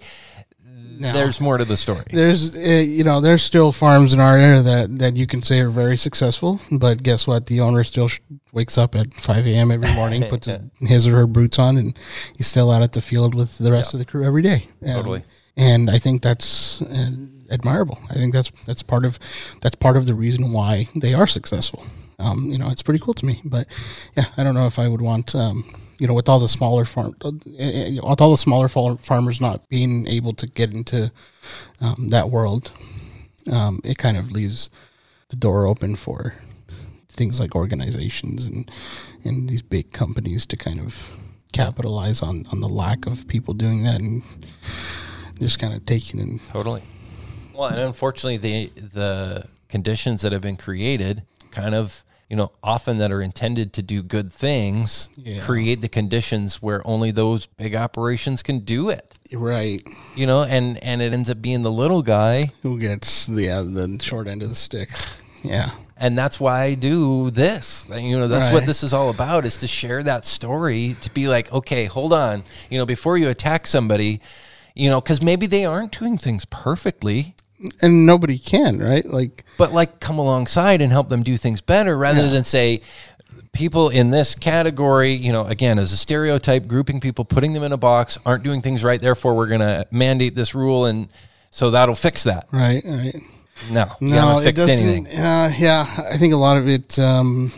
[1.00, 1.14] No.
[1.14, 4.62] there's more to the story There's, uh, you know, there's still farms in our area
[4.62, 7.46] that, that you can say are very successful, but guess what?
[7.48, 8.20] The owner still sh-
[8.52, 9.72] wakes up at 5 a.m.
[9.72, 11.98] every morning, puts his, his or her boots on, and
[12.36, 14.68] he's still out at the field with the rest of the crew every day.
[14.86, 15.24] Um, Totally.
[15.58, 17.12] And I think that's uh,
[17.50, 18.00] admirable.
[18.10, 19.18] I think that's that's part of
[19.62, 21.86] that's part of the reason why they are successful.
[22.20, 23.42] Um, you know, it's pretty cool to me.
[23.46, 23.68] But
[24.18, 25.34] yeah, I don't know if I would want.
[25.34, 25.64] Um,
[25.98, 27.32] you know, with all the smaller farm, uh, uh,
[28.10, 31.12] with all the smaller farmers not being able to get into
[31.82, 32.72] um, that world,
[33.52, 34.70] um, it kind of leaves
[35.30, 36.36] the door open for
[37.10, 38.70] things like organizations and
[39.24, 41.12] and these big companies to kind of
[41.54, 44.22] capitalize on on the lack of people doing that and
[45.40, 46.84] just kind of taking and totally.
[47.54, 52.98] Well and unfortunately the the conditions that have been created kind of you know often
[52.98, 55.42] that are intended to do good things Yeah.
[55.42, 59.82] create the conditions where only those big operations can do it right
[60.16, 63.62] you know and and it ends up being the little guy who gets the uh,
[63.64, 64.90] the short end of the stick.
[65.44, 67.86] Yeah, and that's why I do this.
[67.94, 71.28] You know, that's what this is all about is to share that story, to be
[71.28, 74.22] like, okay, hold on, you know, before you attack somebody,
[74.74, 77.35] you know, because maybe they aren't doing things perfectly,
[77.82, 81.98] and nobody can right like but like come alongside and help them do things better
[81.98, 82.30] rather Yeah.
[82.32, 82.82] than say
[83.54, 87.72] people in this category, you know, again, as a stereotype, grouping people, putting them in
[87.72, 91.08] a box, aren't doing things right, therefore we're going to mandate this rule and
[91.52, 92.48] so that'll fix that.
[92.52, 93.16] right right.
[93.72, 94.70] No, No, it doesn't.
[94.70, 95.08] anything.
[95.08, 97.00] Uh, yeah, I think a lot of it.
[97.00, 97.54] Um,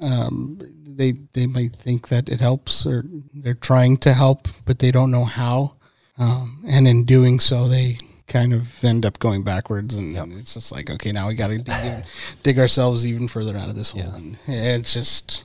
[0.00, 4.90] um, they they might think that it helps, or they're trying to help, but they
[4.90, 5.74] don't know how.
[6.18, 10.28] Um, and in doing so, they kind of end up going backwards, and, Yep.
[10.40, 12.04] it's just like, okay, now we got to dig,
[12.42, 14.02] dig ourselves even further out of this hole.
[14.02, 14.14] Yeah.
[14.16, 15.44] And it's just,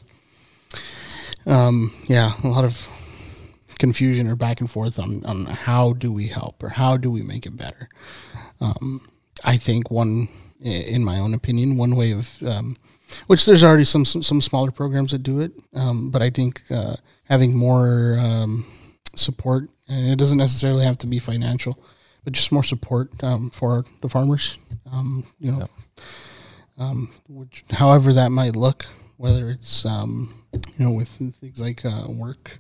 [1.46, 2.88] um, yeah, a lot of
[3.80, 7.22] confusion or back and forth on on how do we help or how do we
[7.22, 7.90] make it better.
[8.62, 9.02] Um,
[9.44, 10.30] I think one,
[10.62, 12.78] in my own opinion, one way of um,
[13.28, 16.62] which there's already some some, some smaller programs that do it, um, but I think
[16.70, 18.66] uh, having more um,
[19.16, 21.78] support, and it doesn't necessarily have to be financial,
[22.24, 24.58] but just more support um, for the farmers.
[24.92, 25.68] Um, you know,
[26.78, 28.86] um, which, however that might look,
[29.18, 32.60] whether it's um, you know with things like uh, work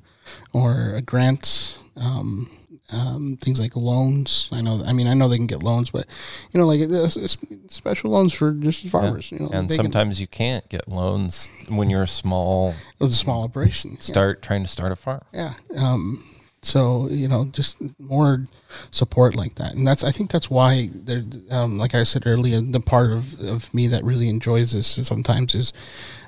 [0.54, 1.78] or uh, grants.
[1.96, 2.50] Um,
[2.92, 4.50] um, things like loans.
[4.52, 4.84] I know.
[4.86, 6.06] I mean, I know they can get loans, but
[6.52, 7.38] you know, like uh, s- s-
[7.70, 9.32] special loans for just farmers.
[9.32, 13.04] You know, and they can- sometimes you can't get loans when you're a small it
[13.04, 13.92] was a small operation.
[13.94, 14.00] yeah.
[14.02, 15.22] start trying to start a farm.
[15.34, 15.54] Yeah.
[15.76, 16.24] Um,
[16.64, 18.48] so you know, just more
[18.92, 21.24] support like that, and that's I think that's why there.
[21.52, 25.08] Um, like I said earlier, the part of of me that really enjoys this is
[25.08, 25.74] sometimes is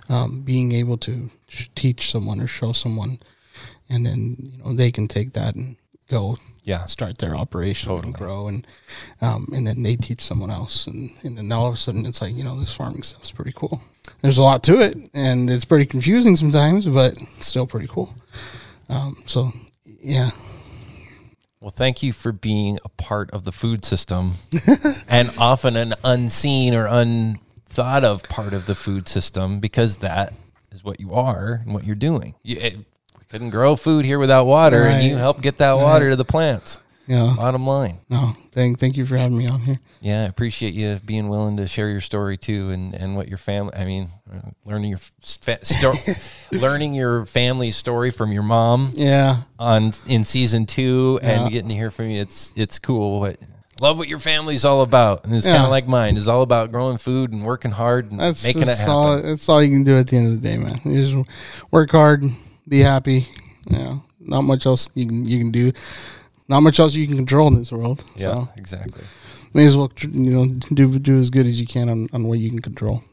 [0.09, 3.19] um, being able to sh- teach someone or show someone,
[3.89, 5.77] and then you know they can take that and
[6.09, 6.85] go Yeah.
[6.85, 8.07] start their operation Totally.
[8.09, 8.67] and grow and
[9.21, 12.21] um, and then they teach someone else and, and then all of a sudden it's
[12.21, 13.81] like you know this farming stuff's pretty cool
[14.21, 18.13] there's a lot to it and it's pretty confusing sometimes but it's still pretty cool
[18.89, 19.51] um, so
[20.05, 20.31] yeah
[21.59, 24.33] Well, thank you for being a part of the food system
[25.07, 30.33] and often an unseen or unthought of part of the food system because that
[30.71, 32.35] is what you are and what you're doing.
[32.43, 36.11] You, it, we couldn't grow food here without water, and you help get that water
[36.11, 36.77] to the plants.
[37.07, 37.99] Yeah Bottom line.
[38.09, 41.57] no thank thank you for having me on here Yeah, I appreciate you being willing
[41.57, 43.73] to share your story too, and, and what your family.
[43.75, 44.09] I mean,
[44.65, 45.93] learning your fa- sto-
[46.51, 51.49] learning your family story from your mom yeah on in season two, and Yeah.
[51.49, 52.21] getting to hear from you.
[52.21, 53.19] It's it's cool.
[53.19, 53.37] What
[53.81, 56.17] love what your family's all about, and it's kind of like mine.
[56.17, 58.89] It's all about growing food and working hard and that's, making it happen.
[58.93, 61.29] all that's all you can do at the end of the day man you just
[61.71, 62.23] work hard
[62.67, 63.27] be happy
[63.69, 65.71] know not much else you can you can do
[66.47, 69.03] not much else you can control in this world yeah, so exactly.
[69.53, 72.39] may as well you know do do as good as you can on, on what
[72.39, 73.03] you can control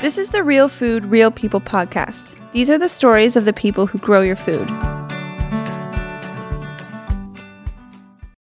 [0.00, 2.38] This is the Real Food, Real People podcast.
[2.52, 4.68] These are the stories of the people who grow your food.